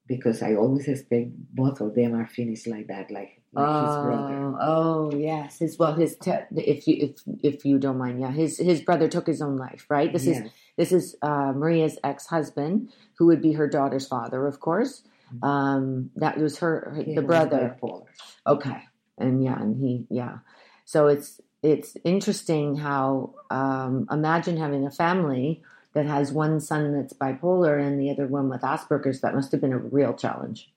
Because 0.06 0.42
I 0.42 0.54
always 0.54 0.86
expect 0.88 1.28
both 1.54 1.80
of 1.80 1.94
them 1.94 2.14
are 2.14 2.26
finished 2.26 2.66
like 2.66 2.86
that, 2.88 3.10
like, 3.10 3.12
like 3.12 3.12
his 3.12 3.42
brother. 3.42 3.43
Oh, 3.56 4.58
oh 4.60 5.16
yes. 5.16 5.58
His 5.58 5.78
well, 5.78 5.94
his 5.94 6.16
te- 6.16 6.32
if 6.56 6.86
you 6.86 6.96
if 7.00 7.54
if 7.54 7.64
you 7.64 7.78
don't 7.78 7.98
mind, 7.98 8.20
yeah. 8.20 8.30
His 8.30 8.58
his 8.58 8.80
brother 8.80 9.08
took 9.08 9.26
his 9.26 9.40
own 9.40 9.56
life, 9.56 9.86
right? 9.88 10.12
This 10.12 10.26
is 10.26 10.50
this 10.76 10.92
is 10.92 11.16
uh, 11.22 11.52
Maria's 11.54 11.98
ex 12.02 12.26
husband, 12.26 12.92
who 13.18 13.26
would 13.26 13.42
be 13.42 13.52
her 13.52 13.68
daughter's 13.68 14.06
father, 14.06 14.46
of 14.46 14.60
course. 14.60 15.02
Um, 15.42 16.10
that 16.16 16.38
was 16.38 16.58
her, 16.58 16.92
her 16.94 17.02
the 17.02 17.14
was 17.16 17.24
brother. 17.24 17.76
bipolar. 17.80 18.04
Okay, 18.46 18.82
and 19.18 19.42
yeah, 19.42 19.60
and 19.60 19.76
he 19.76 20.06
yeah. 20.10 20.38
So 20.84 21.08
it's 21.08 21.40
it's 21.62 21.96
interesting 22.04 22.76
how 22.76 23.34
um, 23.50 24.06
imagine 24.10 24.56
having 24.56 24.86
a 24.86 24.90
family 24.90 25.62
that 25.94 26.06
has 26.06 26.32
one 26.32 26.60
son 26.60 26.92
that's 26.92 27.12
bipolar 27.14 27.80
and 27.80 28.00
the 28.00 28.10
other 28.10 28.26
one 28.26 28.48
with 28.48 28.62
Asperger's. 28.62 29.20
That 29.20 29.34
must 29.34 29.52
have 29.52 29.60
been 29.60 29.72
a 29.72 29.78
real 29.78 30.12
challenge. 30.12 30.70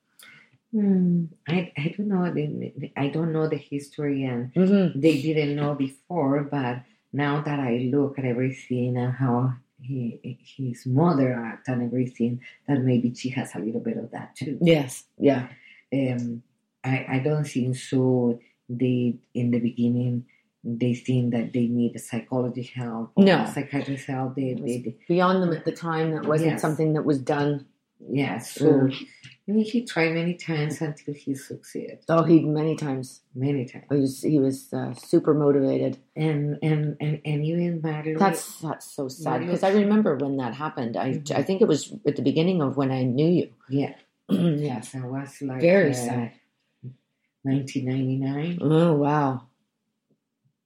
Hmm, 0.72 1.24
I, 1.48 1.72
I 1.76 1.94
don't 1.96 2.08
know 2.08 2.30
the, 2.32 2.92
I 2.96 3.08
don't 3.08 3.32
know 3.32 3.48
the 3.48 3.56
history 3.56 4.24
and 4.24 4.52
Mm-hmm. 4.54 5.00
they 5.00 5.20
didn't 5.22 5.56
know 5.56 5.74
before, 5.74 6.42
but 6.50 6.82
now 7.12 7.40
that 7.40 7.58
I 7.58 7.88
look 7.92 8.18
at 8.18 8.24
everything 8.26 8.96
and 8.98 9.12
how 9.12 9.54
he, 9.80 10.38
his 10.58 10.84
mother 10.84 11.32
act 11.34 11.68
and 11.68 11.82
everything, 11.82 12.40
that 12.66 12.80
maybe 12.82 13.14
she 13.14 13.30
has 13.30 13.54
a 13.54 13.58
little 13.60 13.80
bit 13.80 13.96
of 13.96 14.10
that 14.10 14.36
too. 14.36 14.58
Yes. 14.60 15.04
Yeah. 15.18 15.48
um, 15.92 16.42
I, 16.84 17.06
I 17.08 17.18
don't 17.24 17.44
think 17.46 17.76
so. 17.76 18.38
They 18.68 19.16
in 19.32 19.50
the 19.50 19.60
beginning 19.60 20.26
they 20.64 20.92
think 20.94 21.32
that 21.32 21.52
they 21.54 21.66
need 21.66 21.96
a 21.96 21.98
psychology 21.98 22.64
help 22.74 23.12
or 23.14 23.24
No. 23.24 23.46
psychiatrist 23.54 24.06
help. 24.06 24.34
They, 24.34 24.52
they, 24.52 24.96
beyond 25.08 25.42
them 25.42 25.52
at 25.56 25.64
the 25.64 25.72
time. 25.72 26.10
That 26.10 26.26
wasn't 26.26 26.52
Yes. 26.52 26.60
something 26.60 26.92
that 26.92 27.04
was 27.06 27.18
done. 27.18 27.64
yeah. 28.06 28.36
So 28.38 28.64
Mm. 28.66 29.06
He 29.50 29.86
tried 29.86 30.12
many 30.12 30.34
times 30.34 30.82
until 30.82 31.14
he 31.14 31.34
succeeded 31.34 32.00
Oh, 32.06 32.22
he 32.22 32.40
many 32.44 32.76
times. 32.76 33.22
many 33.34 33.64
times. 33.64 33.86
He 33.90 33.96
was 33.96 34.20
he 34.22 34.38
was 34.38 34.72
uh, 34.74 34.92
super 34.92 35.32
motivated. 35.32 35.96
And 36.14 36.58
and 36.62 36.96
and 37.00 37.22
and 37.24 37.44
even 37.46 37.80
Marley. 37.82 38.14
That's 38.14 38.60
that's 38.60 38.92
so 38.94 39.08
sad 39.08 39.40
because 39.40 39.62
I 39.62 39.70
remember 39.72 40.16
when 40.16 40.36
that 40.36 40.52
happened. 40.54 40.98
I 40.98 41.12
Mhm. 41.14 41.34
I 41.34 41.42
think 41.42 41.62
it 41.62 41.68
was 41.68 41.90
at 42.06 42.16
the 42.16 42.22
beginning 42.22 42.60
of 42.60 42.76
when 42.76 42.90
I 42.90 43.04
knew 43.04 43.26
you. 43.28 43.48
yeah. 43.70 43.94
yes. 44.28 44.94
I 44.94 45.06
was 45.06 45.40
like 45.40 45.62
Very 45.62 45.92
uh, 45.92 45.94
sad. 45.94 46.32
1999. 47.42 48.58
Oh 48.60 48.94
wow. 48.94 49.42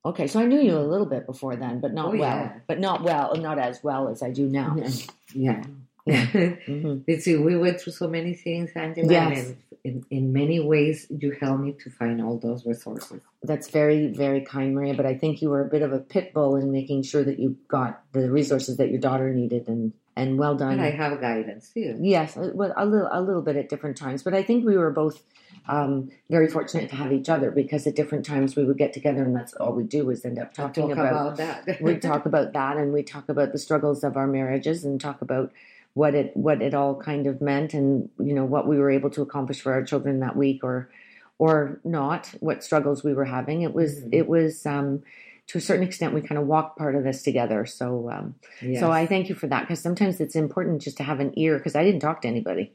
Okay, 0.05 0.27
so 0.27 0.41
I 0.41 0.47
knew 0.47 0.61
you 0.61 0.77
a 0.77 0.83
little 0.83 1.07
bit 1.07 1.27
before 1.27 1.55
then, 1.55 1.79
but 1.79 1.95
not 1.95 2.07
Oh, 2.15 2.19
well. 2.19 2.37
yeah. 2.37 2.59
But 2.67 2.81
not 2.81 3.05
well, 3.05 3.37
not 3.37 3.59
as 3.61 3.85
well 3.85 4.09
as 4.09 4.21
I 4.25 4.33
do 4.33 4.49
now. 4.49 4.75
Yeah. 4.77 4.91
Yeah. 5.35 5.63
Yeah. 6.07 6.27
hmm 6.27 6.99
You 7.07 7.21
see, 7.21 7.37
we 7.37 7.57
went 7.57 7.81
through 7.81 7.93
so 7.93 8.09
many 8.09 8.35
things, 8.35 8.71
Angela. 8.75 9.11
Yes. 9.13 9.49
And 9.49 9.57
in, 9.85 10.05
in 10.11 10.33
many 10.33 10.61
ways, 10.61 11.07
you 11.11 11.37
helped 11.41 11.63
me 11.63 11.73
to 11.85 11.91
find 11.91 12.21
all 12.23 12.39
those 12.39 12.65
resources. 12.67 13.21
That's 13.43 13.69
very, 13.71 14.09
very 14.09 14.43
kind, 14.43 14.75
Maria. 14.75 14.95
But 14.95 15.07
I 15.07 15.17
think 15.17 15.43
you 15.43 15.51
were 15.51 15.61
a 15.65 15.69
bit 15.69 15.83
of 15.83 15.93
a 15.93 15.99
pit 15.99 16.33
bull 16.33 16.57
in 16.57 16.71
making 16.73 17.03
sure 17.03 17.25
that 17.25 17.39
you 17.39 17.57
got 17.69 18.03
the 18.13 18.31
resources 18.31 18.77
that 18.77 18.91
your 18.91 19.01
daughter 19.01 19.33
needed, 19.33 19.69
and 19.69 19.93
and 20.17 20.39
well 20.39 20.55
done. 20.57 20.73
And 20.73 20.83
I 20.83 20.91
have 20.91 21.21
guidance 21.21 21.71
too. 21.71 21.99
Yes, 22.01 22.37
a- 22.37 22.53
well, 22.55 22.73
a 22.77 22.85
little, 22.87 23.09
a 23.11 23.21
little 23.21 23.43
bit 23.43 23.57
at 23.57 23.69
different 23.69 23.97
times, 23.97 24.23
but 24.23 24.35
I 24.35 24.43
think 24.43 24.65
we 24.65 24.77
were 24.77 24.91
both 24.91 25.23
um, 25.69 26.11
very 26.31 26.49
fortunate 26.49 26.91
to 26.91 26.97
have 26.97 27.13
each 27.13 27.29
other 27.29 27.51
because 27.51 27.87
at 27.87 27.95
different 27.97 28.25
times 28.27 28.55
we 28.57 28.65
would 28.65 28.79
get 28.79 28.93
together, 28.93 29.23
and 29.23 29.35
that's 29.35 29.55
all 29.55 29.73
we 29.73 29.85
do 29.85 30.11
is 30.11 30.25
end 30.25 30.39
up 30.39 30.53
Talk 30.55 30.75
talking 30.75 30.93
about, 30.93 31.37
that. 31.39 31.81
we 31.81 31.97
talk 31.97 32.27
about 32.33 32.53
that, 32.53 32.77
and 32.77 32.93
we 32.93 33.03
talk 33.03 33.29
about 33.29 33.53
the 33.53 33.59
struggles 33.59 34.05
of 34.05 34.17
our 34.17 34.27
marriages, 34.27 34.85
and 34.85 35.01
talk 35.01 35.23
about 35.23 35.51
what 35.95 36.15
it 36.15 36.37
what 36.37 36.63
it 36.63 36.75
all 36.75 36.95
kind 36.97 37.27
of 37.27 37.41
meant, 37.41 37.75
and 37.75 38.09
you 38.19 38.35
know 38.35 38.45
what 38.45 38.67
we 38.67 38.79
were 38.79 38.91
able 38.91 39.11
to 39.11 39.23
accomplish 39.23 39.61
for 39.61 39.73
our 39.73 39.85
children 39.85 40.21
that 40.21 40.37
week, 40.37 40.65
or 40.65 40.91
or 41.39 41.81
not, 41.85 42.27
what 42.41 42.63
struggles 42.65 43.03
we 43.03 43.15
were 43.15 43.25
having. 43.25 43.63
It 43.63 43.75
was 43.75 44.01
Mhm. 44.01 44.09
it 44.13 44.29
was 44.29 44.65
um, 44.67 45.03
to 45.49 45.59
a 45.59 45.61
certain 45.61 45.85
extent 45.85 46.15
we 46.15 46.21
kind 46.23 46.39
of 46.41 46.47
walked 46.47 46.79
part 46.79 46.95
of 46.95 47.05
this 47.05 47.23
together. 47.23 47.67
So. 47.67 48.11
Um, 48.11 48.35
Yes. 48.61 48.81
so 48.81 48.91
I 48.91 49.07
thank 49.07 49.29
you 49.29 49.35
for 49.35 49.49
that 49.49 49.63
because 49.63 49.81
sometimes 49.81 50.21
it's 50.21 50.37
important 50.37 50.83
just 50.83 50.97
to 50.99 51.03
have 51.03 51.21
an 51.21 51.33
ear 51.37 51.59
because 51.59 51.75
I 51.75 51.85
didn't 51.85 52.01
talk 52.01 52.23
to 52.23 52.29
anybody. 52.29 52.73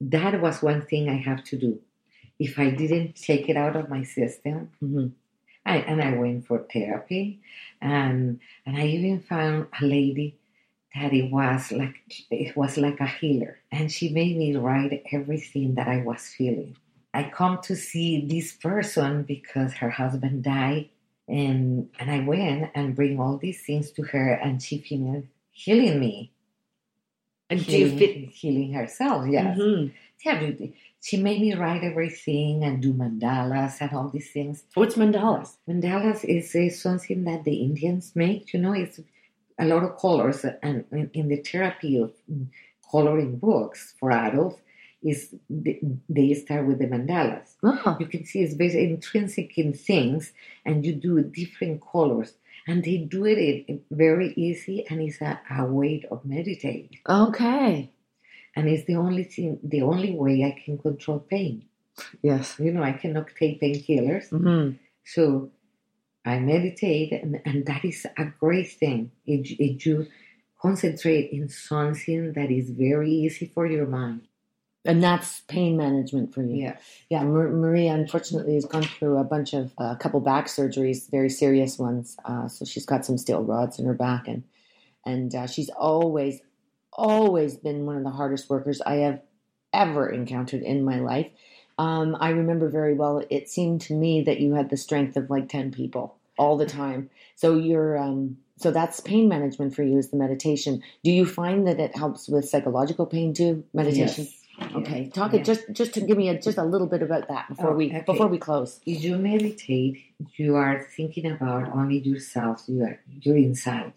That 0.00 0.40
was 0.40 0.62
one 0.62 0.82
thing 0.82 1.08
I 1.08 1.16
have 1.16 1.42
to 1.44 1.56
do. 1.56 1.80
If 2.38 2.58
I 2.58 2.70
didn't 2.70 3.14
take 3.16 3.48
it 3.48 3.56
out 3.56 3.76
of 3.76 3.88
my 3.88 4.02
system, 4.04 4.70
hmm 4.80 5.08
I, 5.66 5.78
and 5.78 6.02
I 6.02 6.12
went 6.12 6.46
for 6.46 6.58
therapy, 6.72 7.40
and 7.80 8.38
and 8.66 8.76
I 8.76 8.86
even 8.86 9.20
found 9.20 9.66
a 9.80 9.84
lady 9.84 10.36
that 10.94 11.12
it 11.12 11.30
was 11.30 11.72
like 11.72 11.96
it 12.30 12.56
was 12.56 12.76
like 12.78 13.00
a 13.00 13.06
healer, 13.06 13.58
and 13.72 13.90
she 13.90 14.08
made 14.10 14.36
me 14.36 14.56
write 14.56 15.02
everything 15.12 15.74
that 15.74 15.88
I 15.88 15.98
was 16.02 16.26
feeling. 16.28 16.76
I 17.12 17.24
come 17.30 17.60
to 17.62 17.76
see 17.76 18.26
this 18.26 18.52
person 18.52 19.22
because 19.24 19.72
her 19.74 19.90
husband 19.90 20.44
died, 20.44 20.88
and 21.28 21.88
and 21.98 22.10
I 22.10 22.20
went 22.20 22.70
and 22.74 22.96
bring 22.96 23.20
all 23.20 23.36
these 23.38 23.62
things 23.64 23.90
to 23.92 24.02
her, 24.02 24.32
and 24.34 24.62
she 24.62 24.78
finished 24.78 25.28
healing 25.52 26.00
me, 26.00 26.32
And 27.50 27.60
healing, 27.60 27.98
fit? 27.98 28.16
healing 28.30 28.72
herself. 28.72 29.26
Yes, 29.28 29.58
Mhm. 29.58 29.92
yeah. 30.24 30.52
She 31.02 31.16
made 31.18 31.40
me 31.40 31.52
write 31.54 31.84
everything 31.84 32.64
and 32.64 32.80
do 32.80 32.94
mandalas 32.94 33.80
and 33.80 33.92
all 33.92 34.08
these 34.08 34.30
things. 34.32 34.64
What's 34.74 34.96
mandalas? 34.96 35.58
Mandalas 35.68 36.24
is 36.24 36.54
uh, 36.56 36.70
something 36.74 37.24
that 37.24 37.44
the 37.44 37.56
Indians 37.56 38.16
make. 38.16 38.52
You 38.54 38.60
know, 38.60 38.72
it's 38.72 39.00
a 39.58 39.64
lot 39.66 39.84
of 39.84 39.96
colors, 39.96 40.44
and 40.62 40.84
in, 40.92 41.10
in 41.14 41.28
the 41.28 41.36
therapy 41.42 41.96
of 41.98 42.12
mm, 42.30 42.46
coloring 42.90 43.36
books 43.36 43.94
for 43.98 44.10
adults, 44.12 44.60
is 45.02 45.34
they, 45.50 46.34
start 46.34 46.66
with 46.66 46.78
the 46.78 46.86
mandalas. 46.86 47.54
Oh, 47.62 47.96
You 48.00 48.06
can 48.06 48.24
see 48.24 48.42
it's 48.42 48.54
very 48.54 48.84
intrinsic 48.84 49.58
in 49.58 49.74
things, 49.74 50.32
and 50.64 50.84
you 50.84 50.94
do 50.94 51.22
different 51.22 51.82
colors, 51.82 52.32
and 52.66 52.82
they 52.82 52.96
do 52.96 53.26
it 53.26 53.82
very 53.90 54.32
easy, 54.34 54.86
and 54.88 55.02
it's 55.02 55.20
a, 55.20 55.40
a 55.50 55.64
way 55.66 56.04
of 56.10 56.24
meditate, 56.24 57.00
okay. 57.08 57.92
and 58.56 58.68
it's 58.68 58.86
the 58.86 58.96
only 58.96 59.24
thing, 59.24 59.58
the 59.62 59.82
only 59.82 60.12
way 60.12 60.42
I 60.44 60.58
can 60.64 60.78
control 60.78 61.18
pain. 61.20 61.66
Yes. 62.22 62.58
You 62.58 62.72
know, 62.72 62.82
I 62.82 62.92
cannot 62.92 63.28
take 63.38 63.60
painkillers. 63.60 64.30
hmm 64.30 64.76
So 65.04 65.50
I 66.24 66.38
meditate, 66.40 67.12
and, 67.12 67.40
and 67.44 67.66
that 67.66 67.84
is 67.84 68.06
a 68.18 68.26
great 68.26 68.72
thing. 68.72 69.12
If, 69.26 69.50
if 69.58 69.86
you 69.86 70.08
concentrate 70.60 71.32
in 71.32 71.48
something 71.48 72.32
that 72.34 72.50
is 72.50 72.70
very 72.70 73.10
easy 73.12 73.46
for 73.46 73.66
your 73.66 73.86
mind, 73.86 74.22
And 74.84 75.02
that's 75.02 75.42
pain 75.42 75.76
management 75.76 76.34
for 76.34 76.42
you. 76.42 76.56
Yeah. 76.56 76.76
Yeah, 77.10 77.24
Maria 77.24 77.94
unfortunately 77.94 78.54
has 78.54 78.66
gone 78.66 78.82
through 78.84 79.18
a 79.18 79.24
bunch 79.24 79.54
of 79.54 79.72
a 79.78 79.96
couple 79.96 80.20
back 80.20 80.46
surgeries, 80.48 81.10
very 81.10 81.30
serious 81.30 81.78
ones. 81.78 82.16
Uh, 82.24 82.48
so 82.48 82.64
she's 82.64 82.86
got 82.86 83.04
some 83.06 83.18
steel 83.18 83.42
rods 83.44 83.78
in 83.78 83.86
her 83.86 83.94
back, 83.94 84.28
and 84.28 84.44
and 85.06 85.34
uh, 85.34 85.46
she's 85.48 85.70
always, 85.70 86.40
always 86.92 87.56
been 87.56 87.86
one 87.86 87.96
of 87.96 88.04
the 88.04 88.10
hardest 88.10 88.50
workers 88.50 88.80
I 88.82 88.96
have 88.96 89.22
ever 89.72 90.08
encountered 90.10 90.62
in 90.62 90.84
my 90.84 91.00
life. 91.00 91.28
Um, 91.78 92.16
I 92.20 92.30
remember 92.30 92.68
very 92.68 92.94
well. 92.94 93.22
It 93.30 93.48
seemed 93.48 93.80
to 93.82 93.94
me 93.94 94.22
that 94.22 94.40
you 94.40 94.54
had 94.54 94.70
the 94.70 94.76
strength 94.76 95.16
of 95.16 95.30
like 95.30 95.48
ten 95.48 95.70
people 95.72 96.16
all 96.38 96.56
the 96.56 96.66
time. 96.66 97.10
So 97.36 97.56
you're 97.58 97.98
um, 97.98 98.38
so 98.56 98.70
that's 98.70 99.00
pain 99.00 99.28
management 99.28 99.74
for 99.74 99.82
you 99.82 99.98
is 99.98 100.10
the 100.10 100.16
meditation. 100.16 100.82
Do 101.02 101.10
you 101.10 101.26
find 101.26 101.66
that 101.66 101.80
it 101.80 101.96
helps 101.96 102.28
with 102.28 102.48
psychological 102.48 103.06
pain 103.06 103.34
too? 103.34 103.64
Meditation. 103.74 104.24
Yes. 104.24 104.40
Okay, 104.76 105.10
talk 105.12 105.32
Yeah. 105.32 105.40
it 105.40 105.44
just 105.44 105.62
just 105.72 105.94
to 105.94 106.00
give 106.00 106.16
me 106.16 106.28
a, 106.28 106.40
just 106.40 106.58
a 106.58 106.64
little 106.64 106.86
bit 106.86 107.02
about 107.02 107.26
that 107.26 107.48
before 107.48 107.70
Oh, 107.72 107.76
we 107.76 107.86
okay. 107.88 108.04
before 108.06 108.28
we 108.28 108.38
close. 108.38 108.80
If 108.86 109.02
you 109.02 109.16
meditate, 109.18 109.98
you 110.36 110.54
are 110.54 110.86
thinking 110.96 111.26
about 111.26 111.72
only 111.74 111.98
yourself. 111.98 112.62
You 112.68 112.84
are 112.84 113.00
you're 113.20 113.36
inside, 113.36 113.94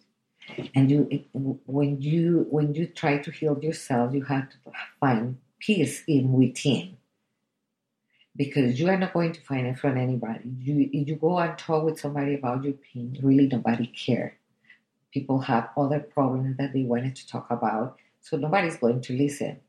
and 0.74 0.90
you 0.90 1.26
when 1.68 2.02
you 2.02 2.48
when 2.50 2.74
you 2.74 2.88
try 2.88 3.20
to 3.20 3.30
heal 3.30 3.60
yourself, 3.62 4.16
you 4.16 4.24
have 4.24 4.50
to 4.50 4.58
find 5.00 5.38
peace 5.60 6.04
in 6.08 6.34
within. 6.34 6.98
Because 8.38 8.80
you 8.80 8.88
are 8.88 8.98
not 8.98 9.14
going 9.14 9.34
to 9.34 9.42
find 9.42 9.68
it 9.68 9.80
from 9.80 9.98
anybody. 9.98 10.50
You 10.60 10.90
you 10.94 11.16
go 11.16 11.40
and 11.40 11.58
talk 11.58 11.84
with 11.84 12.00
somebody 12.00 12.36
about 12.36 12.64
your 12.64 12.74
pain, 12.74 13.18
really 13.22 13.48
nobody 13.48 13.88
care. 13.88 14.38
People 15.12 15.40
have 15.40 15.70
other 15.76 16.00
problems 16.00 16.58
that 16.58 16.74
they 16.74 16.84
wanted 16.84 17.16
to 17.16 17.28
talk 17.28 17.48
about, 17.50 17.98
so 18.22 18.38
nobody's 18.38 18.78
going 18.78 19.02
to 19.02 19.14
listen. 19.18 19.60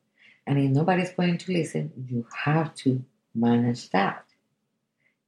And 0.46 0.58
if 0.58 0.70
nobody's 0.70 1.10
going 1.10 1.38
to 1.38 1.52
listen, 1.52 1.92
you 2.08 2.26
have 2.44 2.74
to 2.76 3.02
manage 3.34 3.90
that. 3.90 4.24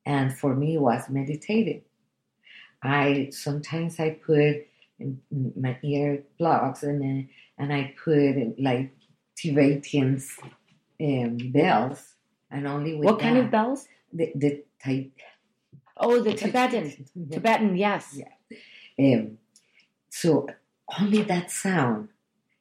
And 0.05 0.37
for 0.37 0.55
me, 0.55 0.75
it 0.75 0.81
was 0.81 1.09
meditating. 1.09 1.83
I 2.83 3.31
sometimes 3.33 4.01
I 4.01 4.11
put 4.11 4.67
my 5.57 5.79
ear 5.83 6.23
plugs 6.39 6.83
and 6.83 7.29
and 7.59 7.73
I 7.73 7.95
put 8.03 8.59
like 8.59 8.95
Tibetan 9.37 10.23
um, 11.01 11.37
bells, 11.53 12.15
and 12.51 12.67
only 12.67 12.95
with 12.95 13.05
What 13.07 13.21
kind 13.21 13.39
of 13.39 13.51
bells? 13.51 13.87
the, 14.13 14.33
the 14.35 14.65
type 14.85 15.13
Oh, 16.03 16.21
the 16.21 16.33
Tibetan. 16.35 17.07
Tibetan, 17.31 17.77
yes. 17.77 18.19
Yeah. 18.21 19.17
Um, 19.19 19.37
so 20.09 20.47
only 20.99 21.23
that 21.25 21.51
sound. 21.51 22.09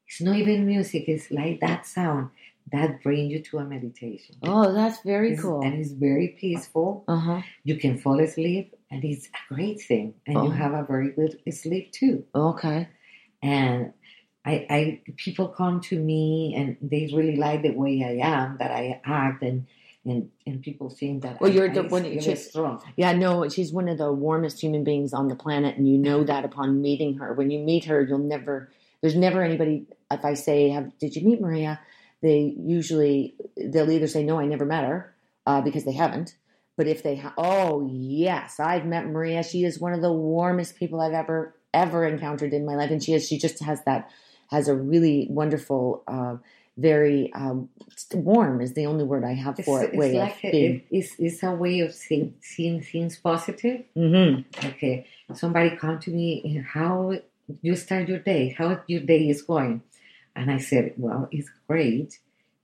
It's 0.07 0.19
not 0.21 0.35
even 0.35 0.65
music. 0.65 1.05
It's 1.07 1.31
like 1.31 1.59
that 1.61 1.85
sound 1.85 2.29
that 2.71 3.01
brings 3.01 3.31
you 3.31 3.39
to 3.43 3.59
a 3.59 3.65
meditation. 3.65 4.35
Oh, 4.43 4.73
that's 4.73 5.01
very 5.03 5.29
It's- 5.29 5.41
cool. 5.41 5.61
And 5.61 5.73
it's 5.75 5.91
very 5.91 6.29
peaceful. 6.39 7.05
Uh 7.07 7.15
huh. 7.17 7.41
You 7.63 7.77
can 7.77 7.97
fall 7.97 8.19
asleep, 8.19 8.75
and 8.91 9.03
it's 9.05 9.27
a 9.27 9.53
great 9.53 9.79
thing. 9.81 10.15
And 10.27 10.37
Oh. 10.37 10.43
you 10.45 10.51
have 10.51 10.73
a 10.73 10.83
very 10.83 11.11
good 11.11 11.39
sleep 11.51 11.91
too. 11.93 12.25
Okay. 12.35 12.89
And 13.41 13.93
I, 14.45 14.53
I, 14.69 15.01
people 15.17 15.47
come 15.47 15.79
to 15.89 15.97
me, 15.99 16.53
and 16.57 16.75
they 16.81 17.09
really 17.13 17.37
like 17.37 17.61
the 17.63 17.71
way 17.71 18.03
I 18.03 18.27
am, 18.27 18.57
that 18.59 18.71
I 18.71 18.99
act, 19.05 19.43
and 19.43 19.65
and 20.05 20.29
and 20.45 20.61
people 20.61 20.89
think 20.89 21.23
that 21.23 21.39
Well, 21.41 21.51
I, 21.51 21.53
you're 21.53 21.69
the 21.73 21.83
I 21.83 21.87
one- 21.87 22.19
she's- 22.19 22.49
strong. 22.49 22.81
Yeah, 22.95 23.11
no, 23.13 23.47
she's 23.49 23.71
one 23.73 23.87
of 23.89 23.97
the 23.97 24.11
warmest 24.11 24.61
human 24.61 24.83
beings 24.83 25.13
on 25.13 25.27
the 25.27 25.35
planet, 25.35 25.77
and 25.77 25.87
you 25.87 25.97
know 25.97 26.23
that 26.23 26.45
upon 26.45 26.81
meeting 26.81 27.17
her. 27.17 27.33
When 27.33 27.51
you 27.51 27.59
meet 27.59 27.85
her, 27.85 28.01
you'll 28.01 28.19
never. 28.19 28.69
There's 29.01 29.15
never 29.15 29.41
anybody. 29.43 29.85
If 30.11 30.25
I 30.25 30.33
say, 30.33 30.69
"Have 30.69 30.97
did 30.99 31.15
you 31.15 31.25
meet 31.25 31.41
Maria?" 31.41 31.79
They 32.21 32.53
usually 32.59 33.35
they'll 33.57 33.89
either 33.91 34.07
say, 34.07 34.23
"No, 34.23 34.39
I 34.39 34.45
never 34.45 34.65
met 34.65 34.83
her," 34.83 35.15
uh, 35.45 35.61
because 35.61 35.85
they 35.85 35.93
haven't. 35.93 36.35
But 36.75 36.87
if 36.87 37.03
they, 37.03 37.17
ha- 37.17 37.33
oh 37.37 37.87
yes, 37.91 38.59
I've 38.59 38.85
met 38.85 39.05
Maria. 39.07 39.43
She 39.43 39.63
is 39.65 39.79
one 39.79 39.93
of 39.93 40.01
the 40.01 40.11
warmest 40.13 40.75
people 40.77 41.01
I've 41.01 41.13
ever 41.13 41.55
ever 41.73 42.05
encountered 42.07 42.53
in 42.53 42.65
my 42.65 42.75
life, 42.75 42.89
and 42.91 43.03
she 43.03 43.13
is. 43.13 43.27
She 43.27 43.37
just 43.37 43.61
has 43.63 43.83
that 43.85 44.09
has 44.49 44.67
a 44.67 44.75
really 44.75 45.27
wonderful, 45.29 46.03
uh, 46.07 46.37
very 46.79 47.31
um, 47.33 47.69
warm 48.13 48.61
is 48.61 48.73
the 48.73 48.85
only 48.85 49.03
word 49.03 49.23
I 49.23 49.33
have 49.33 49.59
It's, 49.59 49.65
for 49.65 49.83
it. 49.83 49.89
it's 49.89 49.97
Way 49.97 50.13
like 50.17 50.37
of 50.37 50.45
a, 50.45 50.51
being. 50.51 50.81
it's, 50.91 51.15
it's 51.19 51.43
a 51.43 51.51
way 51.51 51.81
of 51.81 51.93
seeing, 51.93 52.35
seeing 52.41 52.81
things 52.81 53.17
positive. 53.17 53.83
Mm-hmm. 53.95 54.67
Okay, 54.67 55.05
somebody 55.33 55.75
come 55.75 55.99
to 55.99 56.11
me, 56.11 56.63
how 56.67 57.13
you 57.61 57.75
start 57.75 58.07
your 58.07 58.19
day? 58.19 58.55
How 58.57 58.81
your 58.87 59.01
day 59.01 59.27
is 59.29 59.41
going? 59.41 59.81
And 60.35 60.49
I 60.51 60.59
said, 60.59 60.93
well, 60.97 61.27
it's 61.31 61.49
great 61.67 62.19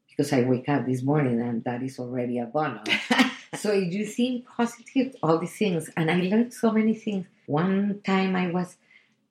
because 0.09 0.31
I 0.31 0.41
wake 0.43 0.69
up 0.69 0.85
this 0.85 1.01
morning 1.03 1.41
and 1.41 1.63
that 1.65 1.83
is 1.83 1.99
already 1.99 2.39
a 2.39 2.45
bonus. 2.45 2.87
so 3.55 3.73
you 3.73 4.05
think 4.05 4.45
positive, 4.47 5.15
all 5.21 5.37
these 5.39 5.57
things, 5.57 5.89
and 5.97 6.09
I 6.09 6.21
learned 6.21 6.53
so 6.53 6.71
many 6.71 6.93
things. 6.93 7.25
One 7.47 8.01
time 8.05 8.35
I 8.35 8.47
was 8.51 8.77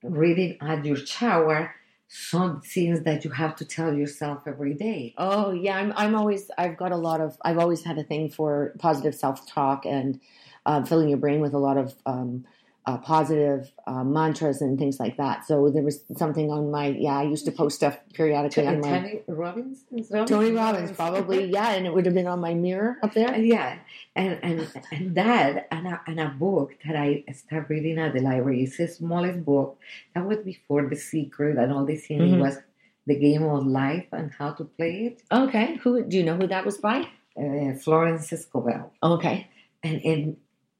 reading 0.03 0.59
at 0.61 0.85
your 0.85 0.97
shower 0.97 1.75
some 2.17 2.61
things 2.61 3.03
that 3.03 3.25
you 3.25 3.31
have 3.31 3.57
to 3.57 3.65
tell 3.65 3.93
yourself 3.93 4.45
every 4.47 4.73
day. 4.75 5.15
Oh 5.19 5.51
yeah, 5.51 5.77
I'm. 5.77 5.93
I'm 5.97 6.15
always. 6.15 6.49
I've 6.57 6.77
got 6.77 6.93
a 6.93 6.97
lot 6.97 7.21
of. 7.21 7.37
I've 7.45 7.59
always 7.59 7.83
had 7.83 7.99
a 7.99 8.05
thing 8.05 8.31
for 8.31 8.73
positive 8.79 9.15
self 9.17 9.47
talk 9.49 9.85
and 9.85 10.21
uh, 10.65 10.85
filling 10.85 11.09
your 11.09 11.19
brain 11.19 11.41
with 11.41 11.55
a 11.55 11.59
lot 11.59 11.77
of 11.77 11.95
um, 12.07 12.45
uh, 12.87 12.99
positive 12.99 13.73
uh, 13.87 14.05
mantras 14.05 14.61
and 14.61 14.79
things 14.79 15.01
like 15.01 15.17
that. 15.17 15.47
So 15.47 15.71
there 15.71 15.83
was 15.83 16.05
something 16.17 16.51
on 16.51 16.71
my. 16.71 16.89
Yeah, 16.89 17.19
I 17.19 17.23
used 17.23 17.47
to 17.47 17.53
post 17.53 17.77
stuff 17.77 17.99
periodically 18.13 18.67
on 18.67 18.81
my. 18.81 18.89
Tony 18.91 19.21
Robbins? 19.27 19.85
Tony 20.27 20.51
Robbins, 20.53 20.93
probably. 20.93 21.47
Yeah, 21.47 21.71
and 21.73 21.87
it 21.87 21.95
would 21.95 22.05
have 22.05 22.15
been 22.15 22.27
on 22.27 22.41
my 22.41 22.53
mirror 22.55 22.99
up 23.03 23.15
there. 23.15 23.35
Yeah, 23.39 23.79
and 24.15 24.39
and 24.43 24.69
and 24.93 25.15
that 25.15 25.67
and 25.71 25.87
a, 25.87 26.01
and 26.07 26.21
a 26.21 26.29
book 26.29 26.75
that 26.87 26.95
I 26.97 27.25
started 27.33 27.71
reading 27.71 27.99
at 27.99 28.13
the 28.13 28.21
library. 28.21 28.65
It's 28.65 28.77
the 28.77 28.87
smallest 28.89 29.45
book. 29.45 29.79
That 30.15 30.27
was 30.27 30.39
before 30.39 30.87
The 30.89 30.97
Secret 30.97 31.57
and 31.57 31.73
all 31.73 31.85
these 31.87 32.07
things. 32.07 32.23
It 32.33 32.35
Mhm. 32.37 32.41
was 32.41 32.59
the 33.07 33.19
game 33.19 33.43
of 33.45 33.67
life 33.67 34.07
and 34.13 34.31
how 34.39 34.53
to 34.53 34.65
play 34.65 35.07
it. 35.07 35.23
Okay, 35.33 35.77
who 35.77 36.03
do 36.05 36.17
you 36.19 36.23
know 36.23 36.37
who 36.37 36.47
that 36.49 36.65
was 36.67 36.79
by? 36.79 37.07
Uh, 37.37 37.73
Florence 37.83 38.31
Escobar, 38.33 38.91
Okay. 39.03 39.49
and 39.83 40.01
and 40.05 40.37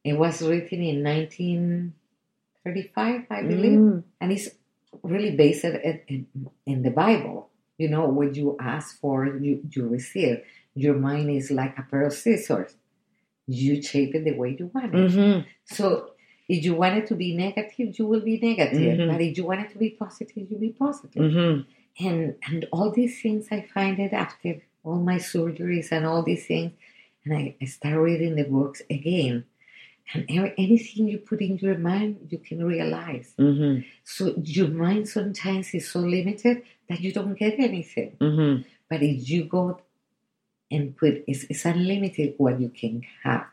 it 0.09 0.15
was 0.23 0.41
written 0.41 0.81
in 0.91 0.97
1935, 1.03 3.25
I 3.29 3.41
believe, 3.43 3.79
Mm. 3.79 4.03
and 4.21 4.31
it's 4.31 4.49
really 5.03 5.35
based 5.35 5.65
in, 5.65 5.75
in, 6.07 6.27
in 6.65 6.81
the 6.83 6.91
Bible. 6.91 7.49
You 7.77 7.89
know, 7.89 8.05
what 8.07 8.35
you 8.35 8.55
ask 8.59 8.99
for, 9.01 9.25
you 9.25 9.61
you 9.73 9.87
receive. 9.97 10.37
Your 10.75 10.95
mind 10.95 11.29
is 11.29 11.51
like 11.51 11.77
a 11.77 11.83
pair 11.89 12.05
of 12.05 12.13
scissors. 12.13 12.71
You 13.47 13.81
shape 13.81 14.15
it 14.15 14.23
the 14.23 14.33
way 14.41 14.55
you 14.59 14.71
want 14.73 14.95
it. 14.95 15.11
hmm 15.11 15.39
So 15.65 16.11
if 16.47 16.63
you 16.65 16.73
want 16.75 16.97
it 16.99 17.05
to 17.07 17.15
be 17.15 17.35
negative, 17.35 17.97
you 17.99 18.05
will 18.07 18.21
be 18.31 18.37
negative. 18.39 18.97
Mhm. 18.99 19.07
But 19.11 19.21
if 19.21 19.37
you 19.37 19.45
want 19.45 19.61
it 19.65 19.69
to 19.73 19.77
be 19.85 19.89
positive, 20.03 20.43
you 20.49 20.57
be 20.57 20.73
positive. 20.85 21.23
hmm 21.33 21.55
And 22.07 22.19
and 22.47 22.59
all 22.75 22.89
these 22.99 23.15
things 23.21 23.43
I 23.51 23.59
find 23.75 23.95
it 24.05 24.13
after 24.25 24.49
all 24.83 24.99
my 25.11 25.19
surgeries 25.33 25.87
and 25.95 26.03
all 26.09 26.23
these 26.23 26.45
things. 26.51 26.71
And 27.23 27.31
I, 27.39 27.43
I 27.61 27.65
start 27.65 27.97
reading 28.09 28.33
the 28.35 28.45
books 28.57 28.81
again. 28.99 29.35
And 30.13 30.25
anything 30.57 31.07
you 31.07 31.17
put 31.17 31.41
in 31.41 31.57
your 31.57 31.77
mind, 31.77 32.27
you 32.29 32.37
can 32.37 32.63
realize. 32.63 33.33
hmm 33.37 33.79
So 34.03 34.33
your 34.37 34.67
mind 34.69 35.09
sometimes 35.09 35.73
is 35.73 35.89
so 35.89 35.99
limited 35.99 36.63
that 36.89 37.01
you 37.01 37.11
don't 37.11 37.33
get 37.33 37.59
anything. 37.59 38.17
hmm 38.21 38.61
But 38.89 39.01
if 39.01 39.27
you 39.29 39.45
go 39.45 39.81
and 40.71 40.95
put, 40.95 41.23
it's, 41.27 41.43
it's 41.49 41.65
unlimited 41.65 42.35
what 42.37 42.59
you 42.59 42.69
can 42.69 43.01
have 43.23 43.45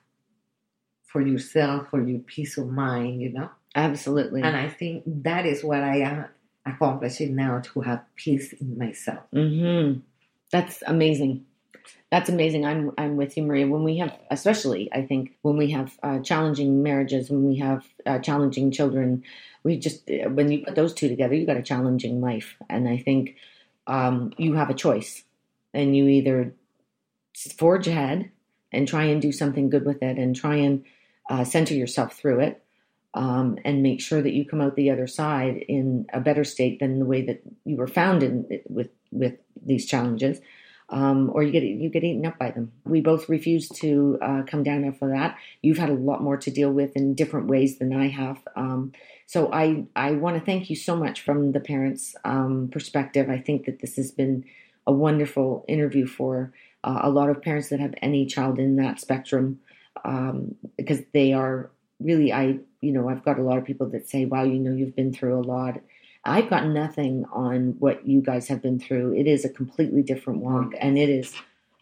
for 1.04 1.20
yourself, 1.22 1.88
for 1.90 2.02
your 2.06 2.20
peace 2.20 2.56
of 2.58 2.68
mind, 2.68 3.20
you 3.20 3.32
know? 3.32 3.50
Absolutely. 3.74 4.42
And 4.42 4.56
I 4.56 4.68
think 4.68 5.04
that 5.06 5.46
is 5.46 5.64
what 5.64 5.82
I 5.82 5.98
am 5.98 6.26
accomplishing 6.66 7.34
now 7.34 7.60
to 7.60 7.80
have 7.80 8.04
peace 8.14 8.52
in 8.52 8.78
myself. 8.78 9.20
hmm 9.32 10.00
That's 10.50 10.82
amazing. 10.86 11.46
That's 12.10 12.28
amazing. 12.28 12.66
I'm 12.66 12.92
I'm 12.98 13.16
with 13.16 13.36
you, 13.36 13.42
Maria. 13.42 13.66
When 13.66 13.84
we 13.84 13.96
have, 13.98 14.16
especially, 14.30 14.92
I 14.92 15.02
think 15.02 15.32
when 15.40 15.56
we 15.56 15.70
have 15.70 15.98
uh, 16.02 16.18
challenging 16.18 16.82
marriages, 16.82 17.30
when 17.30 17.48
we 17.48 17.56
have 17.56 17.86
uh, 18.04 18.18
challenging 18.18 18.70
children, 18.70 19.24
we 19.64 19.78
just 19.78 20.08
uh, 20.10 20.28
when 20.28 20.52
you 20.52 20.62
put 20.64 20.74
those 20.74 20.92
two 20.92 21.08
together, 21.08 21.34
you 21.34 21.46
got 21.46 21.56
a 21.56 21.62
challenging 21.62 22.20
life. 22.20 22.56
And 22.68 22.86
I 22.86 22.98
think 22.98 23.36
um, 23.86 24.34
you 24.36 24.52
have 24.54 24.68
a 24.68 24.74
choice, 24.74 25.24
and 25.72 25.96
you 25.96 26.06
either 26.06 26.54
forge 27.56 27.88
ahead 27.88 28.30
and 28.72 28.86
try 28.86 29.04
and 29.04 29.22
do 29.22 29.32
something 29.32 29.70
good 29.70 29.86
with 29.86 30.02
it, 30.02 30.18
and 30.18 30.36
try 30.36 30.56
and 30.56 30.84
uh, 31.30 31.44
center 31.44 31.72
yourself 31.72 32.18
through 32.18 32.40
it, 32.40 32.62
um, 33.14 33.58
and 33.64 33.82
make 33.82 34.02
sure 34.02 34.20
that 34.20 34.32
you 34.32 34.44
come 34.44 34.60
out 34.60 34.76
the 34.76 34.90
other 34.90 35.06
side 35.06 35.56
in 35.66 36.06
a 36.12 36.20
better 36.20 36.44
state 36.44 36.78
than 36.78 36.98
the 36.98 37.06
way 37.06 37.22
that 37.22 37.42
you 37.64 37.76
were 37.76 37.88
found 37.88 38.22
in 38.22 38.60
with 38.68 38.90
with 39.10 39.36
these 39.64 39.86
challenges, 39.86 40.40
um, 40.92 41.30
or 41.32 41.42
you 41.42 41.50
get 41.50 41.62
you 41.62 41.88
get 41.88 42.04
eaten 42.04 42.26
up 42.26 42.38
by 42.38 42.50
them. 42.50 42.70
We 42.84 43.00
both 43.00 43.28
refuse 43.28 43.68
to 43.80 44.18
uh, 44.20 44.42
come 44.46 44.62
down 44.62 44.82
there 44.82 44.92
for 44.92 45.08
that. 45.08 45.38
You've 45.62 45.78
had 45.78 45.88
a 45.88 45.94
lot 45.94 46.22
more 46.22 46.36
to 46.36 46.50
deal 46.50 46.70
with 46.70 46.94
in 46.94 47.14
different 47.14 47.48
ways 47.48 47.78
than 47.78 47.94
I 47.94 48.08
have. 48.08 48.38
Um, 48.54 48.92
so 49.26 49.50
I 49.52 49.86
I 49.96 50.12
want 50.12 50.38
to 50.38 50.44
thank 50.44 50.68
you 50.68 50.76
so 50.76 50.94
much 50.94 51.22
from 51.22 51.52
the 51.52 51.60
parents' 51.60 52.14
um, 52.24 52.68
perspective. 52.70 53.30
I 53.30 53.38
think 53.38 53.64
that 53.64 53.80
this 53.80 53.96
has 53.96 54.12
been 54.12 54.44
a 54.86 54.92
wonderful 54.92 55.64
interview 55.66 56.06
for 56.06 56.52
uh, 56.84 57.00
a 57.02 57.10
lot 57.10 57.30
of 57.30 57.40
parents 57.40 57.70
that 57.70 57.80
have 57.80 57.94
any 58.02 58.26
child 58.26 58.58
in 58.58 58.76
that 58.76 59.00
spectrum 59.00 59.60
um, 60.04 60.56
because 60.76 61.00
they 61.12 61.32
are 61.32 61.70
really 62.00 62.32
I 62.32 62.58
you 62.80 62.92
know 62.92 63.08
I've 63.08 63.24
got 63.24 63.38
a 63.38 63.42
lot 63.42 63.58
of 63.58 63.64
people 63.64 63.88
that 63.90 64.08
say 64.08 64.26
wow 64.26 64.42
you 64.42 64.58
know 64.58 64.74
you've 64.74 64.96
been 64.96 65.12
through 65.12 65.38
a 65.38 65.46
lot 65.46 65.80
I've 66.24 66.48
got 66.48 66.66
nothing 66.66 67.24
on 67.32 67.76
what 67.78 68.06
you 68.06 68.20
guys 68.20 68.48
have 68.48 68.62
been 68.62 68.78
through 68.78 69.14
it 69.14 69.26
is 69.26 69.44
a 69.44 69.48
completely 69.48 70.02
different 70.02 70.40
walk 70.40 70.72
and 70.80 70.96
it 70.96 71.08
is 71.08 71.34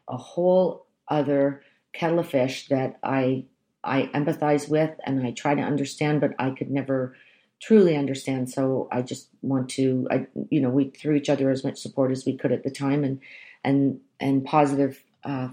a 0.09 0.17
whole 0.17 0.87
other 1.09 1.63
kettle 1.93 2.21
of 2.21 2.29
fish 2.29 2.69
that 2.69 2.99
I 3.03 3.45
I 3.83 4.11
empathize 4.15 4.69
with 4.69 4.91
and 5.05 5.27
I 5.27 5.33
try 5.33 5.55
to 5.55 5.63
understand 5.63 6.21
but 6.21 6.33
I 6.39 6.51
could 6.51 6.71
never 6.71 7.17
truly 7.61 7.97
understand 7.97 8.49
so 8.51 8.89
I 8.91 9.03
just 9.03 9.29
want 9.43 9.69
to 9.71 10.09
I 10.11 10.27
you 10.49 10.61
know 10.61 10.71
we 10.71 10.91
threw 10.91 11.15
each 11.15 11.29
other 11.29 11.51
as 11.51 11.65
much 11.65 11.79
support 11.79 12.11
as 12.11 12.25
we 12.25 12.37
could 12.37 12.53
at 12.53 12.65
the 12.65 12.71
time 12.71 13.05
and 13.05 13.21
and 13.65 14.01
and 14.21 14.45
positive 14.45 15.03
uh, 15.25 15.49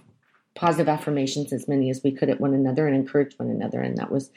positive 0.58 0.90
affirmations 0.90 1.54
as 1.54 1.68
many 1.68 1.90
as 1.90 2.02
we 2.04 2.12
could 2.12 2.30
at 2.30 2.42
one 2.42 2.54
another 2.54 2.88
and 2.88 2.96
encourage 2.96 3.38
one 3.38 3.50
another. 3.50 3.80
And 3.80 3.96
that 3.98 4.12
was 4.12 4.32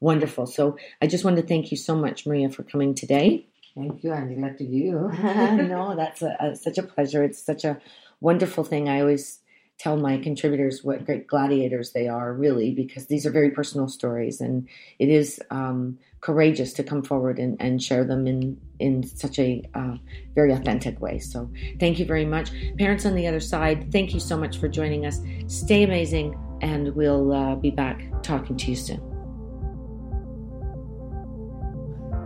wonderful. 0.00 0.46
So 0.46 0.78
I 1.02 1.08
just 1.08 1.24
wanted 1.24 1.42
to 1.42 1.48
thank 1.48 1.72
you 1.72 1.76
so 1.76 1.96
much, 1.96 2.26
Maria, 2.26 2.48
for 2.48 2.62
coming 2.62 2.94
today. 2.94 3.46
Thank 3.74 4.04
you, 4.04 4.12
Angela, 4.12 4.52
to 4.54 4.64
you. 4.64 4.92
no, 5.22 5.94
that's 5.96 6.22
a, 6.22 6.36
a, 6.40 6.56
such 6.56 6.78
a 6.78 6.82
pleasure. 6.82 7.24
It's 7.24 7.42
such 7.42 7.64
a 7.64 7.80
wonderful 8.20 8.64
thing. 8.64 8.88
I 8.88 9.00
always 9.00 9.40
tell 9.78 9.96
my 9.96 10.16
contributors 10.18 10.84
what 10.84 11.04
great 11.04 11.26
gladiators 11.26 11.92
they 11.92 12.06
are, 12.06 12.32
really, 12.32 12.70
because 12.70 13.06
these 13.06 13.26
are 13.26 13.30
very 13.30 13.50
personal 13.50 13.88
stories, 13.88 14.40
and 14.40 14.68
it 15.00 15.08
is 15.08 15.40
um, 15.50 15.98
courageous 16.20 16.72
to 16.74 16.84
come 16.84 17.02
forward 17.02 17.40
and, 17.40 17.60
and, 17.60 17.82
share 17.82 18.04
them 18.04 18.28
in 18.28 18.60
in 18.78 19.02
such 19.02 19.38
a 19.40 19.62
uh, 19.74 19.96
very 20.36 20.52
authentic 20.52 21.00
way. 21.00 21.18
So, 21.18 21.50
thank 21.80 21.98
you 21.98 22.06
very 22.06 22.24
much, 22.24 22.52
parents 22.78 23.04
on 23.04 23.16
the 23.16 23.26
other 23.26 23.40
side. 23.40 23.90
Thank 23.90 24.14
you 24.14 24.20
so 24.20 24.36
much 24.36 24.58
for 24.58 24.68
joining 24.68 25.06
us. 25.06 25.20
Stay 25.48 25.82
amazing, 25.82 26.38
and 26.62 26.94
we'll 26.94 27.32
uh, 27.32 27.56
be 27.56 27.72
back 27.72 28.04
talking 28.22 28.56
to 28.56 28.70
you 28.70 28.76
soon. 28.76 29.13